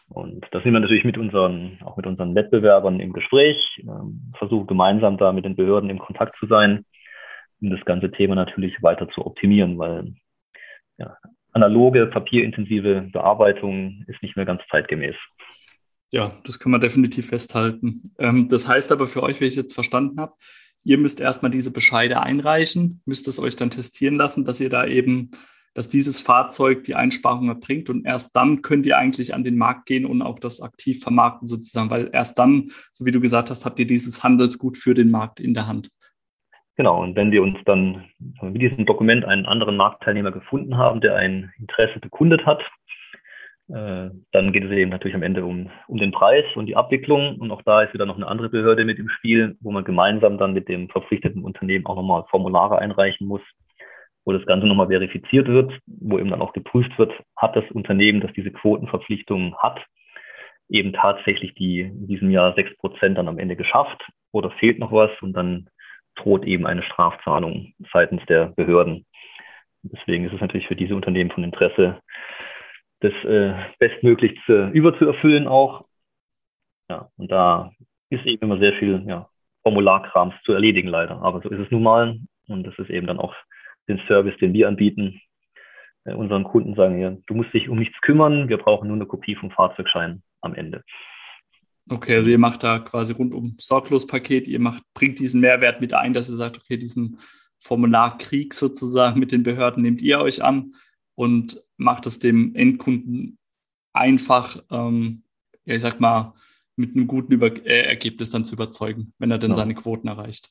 Und 0.08 0.46
da 0.50 0.60
sind 0.60 0.72
wir 0.72 0.80
natürlich 0.80 1.04
mit 1.04 1.18
unseren, 1.18 1.78
auch 1.84 1.96
mit 1.96 2.06
unseren 2.06 2.34
Wettbewerbern 2.34 3.00
im 3.00 3.12
Gespräch, 3.12 3.56
ähm, 3.80 4.32
versuchen 4.36 4.66
gemeinsam 4.66 5.16
da 5.16 5.32
mit 5.32 5.44
den 5.44 5.56
Behörden 5.56 5.90
im 5.90 5.98
Kontakt 5.98 6.36
zu 6.38 6.46
sein, 6.46 6.84
um 7.60 7.70
das 7.70 7.84
ganze 7.84 8.10
Thema 8.10 8.34
natürlich 8.34 8.82
weiter 8.82 9.08
zu 9.08 9.24
optimieren, 9.24 9.78
weil 9.78 10.14
ja, 10.98 11.16
analoge, 11.52 12.06
papierintensive 12.06 13.08
Bearbeitung 13.12 14.04
ist 14.06 14.22
nicht 14.22 14.36
mehr 14.36 14.46
ganz 14.46 14.62
zeitgemäß. 14.70 15.16
Ja, 16.12 16.32
das 16.44 16.58
kann 16.58 16.70
man 16.70 16.82
definitiv 16.82 17.28
festhalten. 17.28 18.14
Ähm, 18.18 18.46
das 18.48 18.68
heißt 18.68 18.92
aber 18.92 19.06
für 19.06 19.22
euch, 19.22 19.40
wie 19.40 19.46
ich 19.46 19.52
es 19.52 19.56
jetzt 19.56 19.74
verstanden 19.74 20.20
habe, 20.20 20.34
ihr 20.84 20.98
müsst 20.98 21.20
erstmal 21.20 21.50
diese 21.50 21.70
Bescheide 21.70 22.22
einreichen, 22.22 23.00
müsst 23.06 23.28
es 23.28 23.40
euch 23.40 23.56
dann 23.56 23.70
testieren 23.70 24.16
lassen, 24.16 24.44
dass 24.44 24.60
ihr 24.60 24.68
da 24.68 24.84
eben, 24.84 25.30
dass 25.72 25.88
dieses 25.88 26.20
Fahrzeug 26.20 26.84
die 26.84 26.94
Einsparung 26.94 27.48
erbringt 27.48 27.88
und 27.88 28.04
erst 28.04 28.36
dann 28.36 28.60
könnt 28.60 28.84
ihr 28.84 28.98
eigentlich 28.98 29.32
an 29.32 29.42
den 29.42 29.56
Markt 29.56 29.86
gehen 29.86 30.04
und 30.04 30.20
auch 30.20 30.38
das 30.38 30.60
aktiv 30.60 31.02
vermarkten 31.02 31.48
sozusagen, 31.48 31.88
weil 31.88 32.10
erst 32.12 32.38
dann, 32.38 32.70
so 32.92 33.06
wie 33.06 33.10
du 33.10 33.20
gesagt 33.20 33.48
hast, 33.48 33.64
habt 33.64 33.78
ihr 33.78 33.86
dieses 33.86 34.22
Handelsgut 34.22 34.76
für 34.76 34.92
den 34.92 35.10
Markt 35.10 35.40
in 35.40 35.54
der 35.54 35.66
Hand. 35.66 35.88
Genau, 36.76 37.02
und 37.02 37.16
wenn 37.16 37.30
wir 37.30 37.42
uns 37.42 37.58
dann 37.64 38.04
mit 38.42 38.60
diesem 38.60 38.84
Dokument 38.84 39.24
einen 39.24 39.46
anderen 39.46 39.76
Marktteilnehmer 39.76 40.32
gefunden 40.32 40.76
haben, 40.76 41.00
der 41.00 41.16
ein 41.16 41.52
Interesse 41.58 42.00
bekundet 42.00 42.44
hat, 42.44 42.62
dann 43.68 44.52
geht 44.52 44.64
es 44.64 44.70
eben 44.70 44.90
natürlich 44.90 45.14
am 45.14 45.22
Ende 45.22 45.44
um, 45.44 45.70
um 45.86 45.96
den 45.96 46.12
Preis 46.12 46.44
und 46.56 46.66
die 46.66 46.76
Abwicklung. 46.76 47.36
Und 47.38 47.50
auch 47.50 47.62
da 47.62 47.82
ist 47.82 47.94
wieder 47.94 48.06
noch 48.06 48.16
eine 48.16 48.26
andere 48.26 48.50
Behörde 48.50 48.84
mit 48.84 48.98
im 48.98 49.08
Spiel, 49.08 49.56
wo 49.60 49.70
man 49.70 49.84
gemeinsam 49.84 50.36
dann 50.36 50.52
mit 50.52 50.68
dem 50.68 50.88
verpflichteten 50.88 51.42
Unternehmen 51.42 51.86
auch 51.86 51.96
nochmal 51.96 52.24
Formulare 52.28 52.78
einreichen 52.78 53.26
muss, 53.26 53.40
wo 54.24 54.32
das 54.32 54.44
Ganze 54.46 54.66
nochmal 54.66 54.88
verifiziert 54.88 55.48
wird, 55.48 55.72
wo 55.86 56.18
eben 56.18 56.30
dann 56.30 56.42
auch 56.42 56.52
geprüft 56.52 56.98
wird, 56.98 57.12
hat 57.36 57.56
das 57.56 57.64
Unternehmen, 57.70 58.20
das 58.20 58.32
diese 58.34 58.50
Quotenverpflichtung 58.50 59.56
hat, 59.58 59.80
eben 60.68 60.92
tatsächlich 60.92 61.54
die 61.54 61.80
in 61.80 62.06
diesem 62.06 62.30
Jahr 62.30 62.54
sechs 62.54 62.76
Prozent 62.78 63.18
dann 63.18 63.28
am 63.28 63.38
Ende 63.38 63.56
geschafft 63.56 64.02
oder 64.32 64.50
fehlt 64.52 64.78
noch 64.78 64.92
was 64.92 65.10
und 65.20 65.32
dann 65.32 65.68
droht 66.16 66.44
eben 66.44 66.66
eine 66.66 66.82
Strafzahlung 66.82 67.72
seitens 67.92 68.24
der 68.26 68.46
Behörden. 68.46 69.06
Deswegen 69.82 70.24
ist 70.24 70.34
es 70.34 70.40
natürlich 70.40 70.68
für 70.68 70.76
diese 70.76 70.94
Unternehmen 70.94 71.30
von 71.30 71.42
Interesse, 71.42 72.00
das 73.02 73.12
äh, 73.24 73.54
bestmöglich 73.78 74.38
zu, 74.46 74.68
überzuerfüllen 74.70 75.46
auch. 75.46 75.84
Ja, 76.88 77.10
und 77.16 77.30
da 77.30 77.72
ist 78.10 78.24
eben 78.26 78.42
immer 78.42 78.58
sehr 78.58 78.74
viel 78.74 79.02
ja, 79.06 79.28
Formularkrams 79.62 80.34
zu 80.44 80.52
erledigen 80.52 80.88
leider. 80.88 81.22
Aber 81.22 81.40
so 81.40 81.50
ist 81.50 81.60
es 81.60 81.70
nun 81.70 81.82
mal. 81.82 82.18
Und 82.48 82.64
das 82.64 82.78
ist 82.78 82.90
eben 82.90 83.06
dann 83.06 83.18
auch 83.18 83.34
den 83.88 84.00
Service, 84.06 84.36
den 84.38 84.52
wir 84.52 84.68
anbieten. 84.68 85.20
Äh, 86.04 86.14
unseren 86.14 86.44
Kunden 86.44 86.74
sagen 86.74 87.00
ja, 87.00 87.16
du 87.26 87.34
musst 87.34 87.52
dich 87.52 87.68
um 87.68 87.78
nichts 87.78 88.00
kümmern, 88.00 88.48
wir 88.48 88.58
brauchen 88.58 88.88
nur 88.88 88.96
eine 88.96 89.06
Kopie 89.06 89.36
vom 89.36 89.50
Fahrzeugschein 89.50 90.22
am 90.40 90.54
Ende. 90.54 90.82
Okay, 91.90 92.16
also 92.16 92.30
ihr 92.30 92.38
macht 92.38 92.62
da 92.62 92.78
quasi 92.78 93.12
rundum 93.12 93.56
Sorglos-Paket, 93.58 94.46
ihr 94.46 94.60
macht, 94.60 94.82
bringt 94.94 95.18
diesen 95.18 95.40
Mehrwert 95.40 95.80
mit 95.80 95.94
ein, 95.94 96.14
dass 96.14 96.28
ihr 96.28 96.36
sagt, 96.36 96.58
okay, 96.58 96.76
diesen 96.76 97.18
Formularkrieg 97.60 98.54
sozusagen 98.54 99.18
mit 99.18 99.32
den 99.32 99.42
Behörden 99.42 99.82
nehmt 99.82 100.00
ihr 100.00 100.20
euch 100.20 100.44
an 100.44 100.74
und 101.14 101.60
macht 101.82 102.06
es 102.06 102.18
dem 102.18 102.54
Endkunden 102.54 103.38
einfach, 103.92 104.62
ähm, 104.70 105.22
ja, 105.64 105.74
ich 105.74 105.82
sag 105.82 106.00
mal, 106.00 106.34
mit 106.76 106.94
einem 106.96 107.06
guten 107.06 107.32
Über 107.32 107.48
äh, 107.48 107.82
Ergebnis 107.82 108.30
dann 108.30 108.44
zu 108.44 108.54
überzeugen, 108.54 109.12
wenn 109.18 109.30
er 109.30 109.38
dann 109.38 109.50
ja. 109.50 109.56
seine 109.56 109.74
Quoten 109.74 110.08
erreicht. 110.08 110.50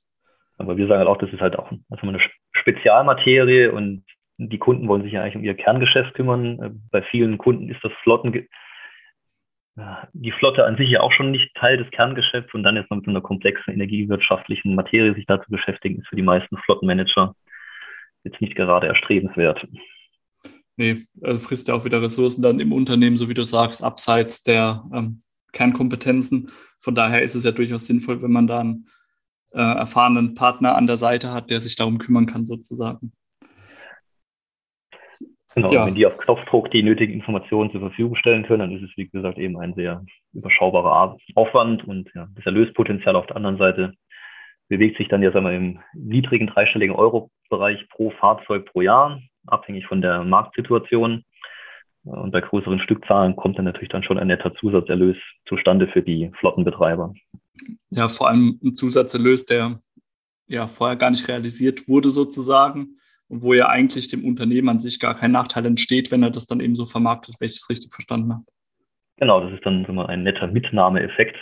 Aber 0.58 0.78
wir 0.78 0.88
sagen 0.88 1.00
halt 1.00 1.10
auch, 1.10 1.18
das 1.18 1.34
ist 1.34 1.42
halt 1.42 1.58
auch 1.58 1.72
also 1.90 2.08
eine 2.08 2.20
Spezialmaterie 2.54 3.68
und 3.68 4.04
die 4.38 4.60
Kunden 4.60 4.88
wollen 4.88 5.04
sich 5.04 5.14
ja 5.14 5.24
eigentlich 5.24 5.36
um 5.36 5.44
ihr 5.44 5.56
Kerngeschäft 5.56 6.14
kümmern. 6.14 6.60
Äh, 6.60 6.72
bei 6.92 7.02
vielen 7.04 7.38
Kunden 7.38 7.70
ist 7.70 7.84
das 7.84 7.92
Flotten, 8.04 8.48
die 10.14 10.32
Flotte 10.34 10.66
an 10.66 10.76
sich 10.76 10.90
ja 10.90 11.00
auch 11.00 11.14
schon 11.14 11.32
nicht 11.32 11.56
Teil 11.56 11.78
des 11.78 11.90
Kerngeschäfts 11.92 12.54
und 12.54 12.64
dann 12.64 12.76
jetzt 12.76 12.92
noch 12.92 12.98
mit 12.98 13.06
so 13.06 13.12
einer 13.12 13.22
komplexen 13.22 13.74
energiewirtschaftlichen 13.74 14.76
Materie 14.76 15.14
sich 15.14 15.26
da 15.26 15.42
zu 15.42 15.50
beschäftigen, 15.50 16.00
ist 16.00 16.08
für 16.08 16.18
die 16.18 16.22
meisten 16.22 16.58
Flottenmanager 16.58 17.34
jetzt 18.24 18.42
nicht 18.42 18.56
gerade 18.56 18.88
erstrebenswert 18.88 19.66
nee, 20.82 21.06
also 21.22 21.40
frisst 21.40 21.68
ja 21.68 21.76
auch 21.76 21.86
wieder 21.86 22.02
Ressourcen 22.02 22.42
dann 22.42 22.60
im 22.60 22.74
Unternehmen, 22.74 23.18
so 23.18 23.30
wie 23.30 23.36
du 23.36 23.44
sagst, 23.44 23.84
abseits 23.84 24.44
der 24.44 24.84
ähm, 24.94 25.22
Kernkompetenzen. 25.54 26.52
Von 26.80 26.96
daher 26.96 27.22
ist 27.22 27.36
es 27.36 27.44
ja 27.44 27.52
durchaus 27.52 27.86
sinnvoll, 27.86 28.22
wenn 28.22 28.32
man 28.32 28.48
da 28.48 28.60
einen 28.60 28.88
äh, 29.54 29.60
erfahrenen 29.62 30.34
Partner 30.34 30.76
an 30.76 30.88
der 30.88 30.98
Seite 30.98 31.32
hat, 31.32 31.52
der 31.52 31.60
sich 31.60 31.76
darum 31.76 32.00
kümmern 32.00 32.26
kann, 32.26 32.46
sozusagen. 32.46 33.14
Genau, 35.54 35.72
ja. 35.72 35.86
wenn 35.86 35.96
die 35.96 36.06
auf 36.06 36.18
Knopfdruck 36.18 36.72
die 36.72 36.82
nötigen 36.82 37.14
Informationen 37.14 37.72
zur 37.72 37.82
Verfügung 37.82 38.16
stellen 38.16 38.44
können, 38.44 38.60
dann 38.60 38.72
ist 38.72 38.90
es, 38.90 38.98
wie 38.98 39.10
gesagt, 39.10 39.38
eben 39.38 39.60
ein 39.60 39.74
sehr 39.76 40.04
überschaubarer 40.34 41.18
Aufwand 41.36 41.86
und 41.88 42.10
ja, 42.16 42.28
das 42.36 42.46
Erlöspotenzial 42.46 43.18
auf 43.18 43.28
der 43.28 43.36
anderen 43.36 43.58
Seite 43.58 43.94
bewegt 44.70 44.98
sich 44.98 45.10
dann 45.10 45.22
ja 45.22 45.34
sagen 45.34 45.46
wir, 45.46 45.54
im 45.54 45.80
niedrigen 45.94 46.48
dreistelligen 46.48 46.96
Euro-Bereich 46.96 47.90
pro 47.90 48.12
Fahrzeug 48.12 48.66
pro 48.72 48.82
Jahr 48.82 49.22
abhängig 49.48 49.86
von 49.88 50.02
der 50.02 50.24
Marktsituation. 50.24 51.24
Und 52.04 52.32
bei 52.32 52.42
größeren 52.42 52.80
Stückzahlen 52.80 53.36
kommt 53.36 53.58
dann 53.58 53.66
natürlich 53.66 53.90
dann 53.90 54.04
schon 54.04 54.18
ein 54.18 54.28
netter 54.28 54.54
Zusatzerlös 54.56 55.18
zustande 55.48 55.88
für 55.88 56.02
die 56.02 56.32
Flottenbetreiber. 56.40 57.14
Ja, 57.92 58.10
vor 58.10 58.30
allem 58.30 58.60
ein 58.64 58.74
Zusatzerlös, 58.74 59.46
der 59.46 59.80
ja 60.48 60.68
vorher 60.68 60.98
gar 60.98 61.12
nicht 61.12 61.28
realisiert 61.28 61.88
wurde 61.88 62.10
sozusagen 62.10 62.98
und 63.28 63.44
wo 63.44 63.54
ja 63.54 63.70
eigentlich 63.70 64.10
dem 64.10 64.26
Unternehmen 64.26 64.70
an 64.70 64.80
sich 64.80 65.00
gar 65.00 65.16
kein 65.16 65.32
Nachteil 65.32 65.66
entsteht, 65.66 66.12
wenn 66.12 66.24
er 66.24 66.32
das 66.32 66.48
dann 66.48 66.60
eben 66.60 66.76
so 66.76 66.86
vermarktet, 66.86 67.36
wenn 67.40 67.48
ich 67.48 67.60
das 67.60 67.70
richtig 67.70 67.94
verstanden 67.94 68.34
habe. 68.34 68.46
Genau, 69.18 69.40
das 69.42 69.54
ist 69.54 69.66
dann 69.66 69.86
mal 69.94 70.08
ein 70.08 70.24
netter 70.24 70.48
Mitnahmeeffekt 70.48 71.38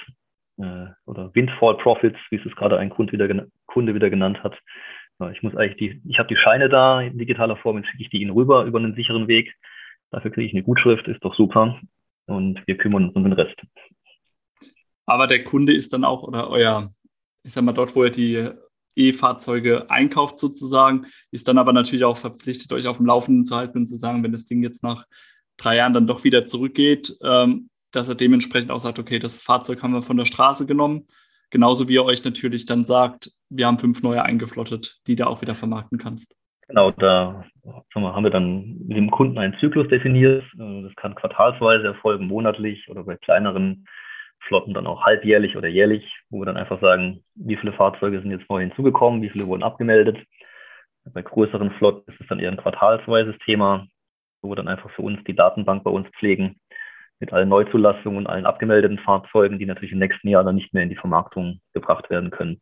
äh, 0.57 0.87
oder 1.05 1.33
Windfall 1.33 1.77
Profits, 1.77 2.19
wie 2.29 2.35
es 2.35 2.45
es 2.45 2.55
gerade 2.55 2.77
ein 2.77 2.89
Kunde 2.89 3.13
wieder, 3.13 3.45
Kunde 3.65 3.95
wieder 3.95 4.09
genannt 4.09 4.43
hat. 4.43 4.55
Ich 5.33 5.43
muss 5.43 5.55
eigentlich 5.55 5.77
die, 5.77 6.01
ich 6.09 6.17
habe 6.17 6.29
die 6.29 6.37
Scheine 6.37 6.69
da 6.69 7.01
in 7.01 7.17
digitaler 7.17 7.57
Form, 7.57 7.77
jetzt 7.77 7.87
schicke 7.89 8.03
ich 8.03 8.09
die 8.09 8.21
Ihnen 8.21 8.31
rüber 8.31 8.63
über 8.63 8.79
einen 8.79 8.95
sicheren 8.95 9.27
Weg. 9.27 9.53
Dafür 10.11 10.31
kriege 10.31 10.47
ich 10.47 10.53
eine 10.53 10.63
Gutschrift, 10.63 11.07
ist 11.07 11.23
doch 11.23 11.35
super. 11.35 11.79
Und 12.25 12.65
wir 12.65 12.77
kümmern 12.77 13.05
uns 13.05 13.15
um 13.15 13.23
den 13.23 13.33
Rest. 13.33 13.55
Aber 15.05 15.27
der 15.27 15.43
Kunde 15.43 15.73
ist 15.73 15.91
dann 15.91 16.05
auch, 16.05 16.23
oder 16.23 16.49
euer, 16.49 16.93
ich 17.43 17.51
sag 17.51 17.63
mal, 17.63 17.73
dort, 17.73 17.95
wo 17.95 18.03
er 18.03 18.11
die 18.11 18.49
E-Fahrzeuge 18.95 19.89
einkauft 19.89 20.39
sozusagen, 20.39 21.07
ist 21.31 21.47
dann 21.47 21.57
aber 21.57 21.73
natürlich 21.73 22.05
auch 22.05 22.17
verpflichtet, 22.17 22.71
euch 22.71 22.87
auf 22.87 22.97
dem 22.97 23.07
Laufenden 23.07 23.45
zu 23.45 23.55
halten 23.55 23.79
und 23.79 23.87
zu 23.87 23.97
sagen, 23.97 24.23
wenn 24.23 24.31
das 24.31 24.45
Ding 24.45 24.63
jetzt 24.63 24.83
nach 24.83 25.05
drei 25.57 25.77
Jahren 25.77 25.93
dann 25.93 26.07
doch 26.07 26.23
wieder 26.23 26.45
zurückgeht, 26.45 27.13
ähm, 27.23 27.69
dass 27.91 28.07
er 28.07 28.15
dementsprechend 28.15 28.71
auch 28.71 28.79
sagt, 28.79 28.99
okay, 28.99 29.19
das 29.19 29.41
Fahrzeug 29.41 29.81
haben 29.81 29.93
wir 29.93 30.03
von 30.03 30.17
der 30.17 30.25
Straße 30.25 30.65
genommen. 30.65 31.05
Genauso 31.51 31.87
wie 31.89 31.97
er 31.97 32.05
euch 32.05 32.23
natürlich 32.23 32.65
dann 32.65 32.83
sagt, 32.83 33.31
wir 33.49 33.65
haben 33.65 33.79
fünf 33.79 34.03
neue 34.03 34.23
eingeflottet, 34.23 34.99
die 35.07 35.15
du 35.15 35.27
auch 35.27 35.41
wieder 35.41 35.55
vermarkten 35.55 35.97
kannst. 35.97 36.35
Genau, 36.67 36.91
da 36.91 37.45
haben 37.95 38.23
wir 38.23 38.29
dann 38.29 38.77
mit 38.85 38.95
dem 38.95 39.09
Kunden 39.09 39.39
einen 39.39 39.57
Zyklus 39.59 39.87
definiert. 39.87 40.43
Äh, 40.59 40.83
das 40.83 40.95
kann 40.95 41.15
quartalsweise 41.15 41.87
erfolgen, 41.87 42.27
monatlich 42.27 42.87
oder 42.89 43.03
bei 43.03 43.15
kleineren 43.15 43.87
Flotten 44.47 44.73
dann 44.73 44.87
auch 44.87 45.03
halbjährlich 45.03 45.57
oder 45.57 45.67
jährlich, 45.67 46.05
wo 46.29 46.39
wir 46.39 46.45
dann 46.45 46.57
einfach 46.57 46.79
sagen, 46.79 47.23
wie 47.35 47.57
viele 47.57 47.73
Fahrzeuge 47.73 48.21
sind 48.21 48.31
jetzt 48.31 48.49
neu 48.49 48.61
hinzugekommen, 48.61 49.21
wie 49.21 49.29
viele 49.29 49.47
wurden 49.47 49.63
abgemeldet. 49.63 50.17
Bei 51.05 51.23
größeren 51.23 51.71
Flotten 51.71 52.11
ist 52.11 52.21
es 52.21 52.27
dann 52.27 52.39
eher 52.39 52.51
ein 52.51 52.57
quartalsweises 52.57 53.35
Thema, 53.45 53.87
wo 54.43 54.49
wir 54.49 54.55
dann 54.55 54.67
einfach 54.67 54.91
für 54.91 55.01
uns 55.01 55.19
die 55.25 55.35
Datenbank 55.35 55.83
bei 55.83 55.91
uns 55.91 56.07
pflegen 56.19 56.59
mit 57.19 57.33
allen 57.33 57.49
Neuzulassungen 57.49 58.17
und 58.19 58.27
allen 58.27 58.45
abgemeldeten 58.45 58.97
Fahrzeugen, 58.99 59.59
die 59.59 59.65
natürlich 59.65 59.91
im 59.91 59.99
nächsten 59.99 60.27
Jahr 60.29 60.43
dann 60.43 60.55
nicht 60.55 60.73
mehr 60.73 60.83
in 60.83 60.89
die 60.89 60.95
Vermarktung 60.95 61.59
gebracht 61.73 62.09
werden 62.09 62.31
können. 62.31 62.61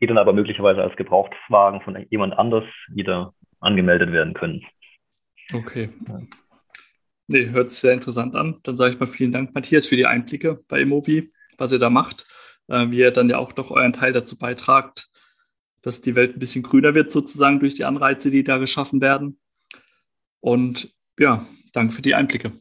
Die 0.00 0.06
dann 0.06 0.18
aber 0.18 0.32
möglicherweise 0.32 0.82
als 0.82 0.96
Gebrauchtwagen 0.96 1.80
von 1.82 2.06
jemand 2.10 2.38
anders 2.38 2.64
wieder 2.88 3.34
angemeldet 3.60 4.12
werden 4.12 4.34
können. 4.34 4.64
Okay. 5.52 5.90
Nee, 7.26 7.50
hört 7.50 7.70
sich 7.70 7.80
sehr 7.80 7.92
interessant 7.92 8.34
an. 8.34 8.58
Dann 8.64 8.76
sage 8.76 8.94
ich 8.94 9.00
mal 9.00 9.06
vielen 9.06 9.32
Dank, 9.32 9.54
Matthias, 9.54 9.86
für 9.86 9.96
die 9.96 10.06
Einblicke 10.06 10.58
bei 10.68 10.80
Immobi, 10.80 11.30
was 11.58 11.72
ihr 11.72 11.78
da 11.78 11.90
macht, 11.90 12.26
äh, 12.68 12.90
wie 12.90 12.98
ihr 12.98 13.10
dann 13.10 13.28
ja 13.28 13.38
auch 13.38 13.52
doch 13.52 13.70
euren 13.70 13.92
Teil 13.92 14.12
dazu 14.12 14.38
beitragt, 14.38 15.08
dass 15.82 16.02
die 16.02 16.16
Welt 16.16 16.36
ein 16.36 16.38
bisschen 16.38 16.62
grüner 16.62 16.94
wird, 16.94 17.10
sozusagen 17.10 17.60
durch 17.60 17.74
die 17.74 17.84
Anreize, 17.84 18.30
die 18.30 18.44
da 18.44 18.58
geschaffen 18.58 19.00
werden. 19.00 19.38
Und 20.40 20.92
ja, 21.18 21.44
danke 21.72 21.94
für 21.94 22.02
die 22.02 22.14
Einblicke. 22.14 22.52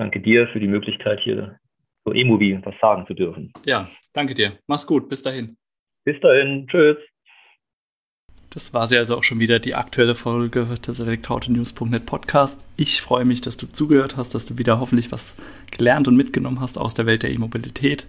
Danke 0.00 0.20
dir 0.20 0.48
für 0.48 0.58
die 0.58 0.66
Möglichkeit, 0.66 1.20
hier 1.20 1.58
zur 2.04 2.14
E-Mobi 2.14 2.58
was 2.64 2.74
sagen 2.80 3.06
zu 3.06 3.14
dürfen. 3.14 3.52
Ja, 3.66 3.90
danke 4.14 4.34
dir. 4.34 4.58
Mach's 4.66 4.86
gut. 4.86 5.08
Bis 5.08 5.22
dahin. 5.22 5.56
Bis 6.04 6.18
dahin. 6.20 6.66
Tschüss. 6.68 6.96
Das 8.48 8.74
war 8.74 8.88
sie 8.88 8.96
also 8.96 9.16
auch 9.16 9.22
schon 9.22 9.38
wieder, 9.38 9.60
die 9.60 9.76
aktuelle 9.76 10.16
Folge 10.16 10.64
des 10.64 10.98
Elektroauto-News.net 10.98 12.04
Podcast. 12.04 12.64
Ich 12.76 13.00
freue 13.00 13.24
mich, 13.24 13.42
dass 13.42 13.56
du 13.56 13.66
zugehört 13.66 14.16
hast, 14.16 14.34
dass 14.34 14.46
du 14.46 14.58
wieder 14.58 14.80
hoffentlich 14.80 15.12
was 15.12 15.36
gelernt 15.70 16.08
und 16.08 16.16
mitgenommen 16.16 16.60
hast 16.60 16.76
aus 16.76 16.94
der 16.94 17.06
Welt 17.06 17.22
der 17.22 17.30
E-Mobilität. 17.30 18.08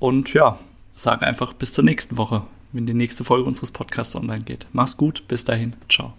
Und 0.00 0.34
ja, 0.34 0.58
sage 0.92 1.26
einfach 1.26 1.54
bis 1.54 1.72
zur 1.72 1.84
nächsten 1.84 2.18
Woche, 2.18 2.42
wenn 2.72 2.84
die 2.84 2.92
nächste 2.92 3.24
Folge 3.24 3.48
unseres 3.48 3.70
Podcasts 3.70 4.16
online 4.16 4.44
geht. 4.44 4.66
Mach's 4.72 4.98
gut, 4.98 5.26
bis 5.28 5.46
dahin, 5.46 5.74
ciao. 5.88 6.12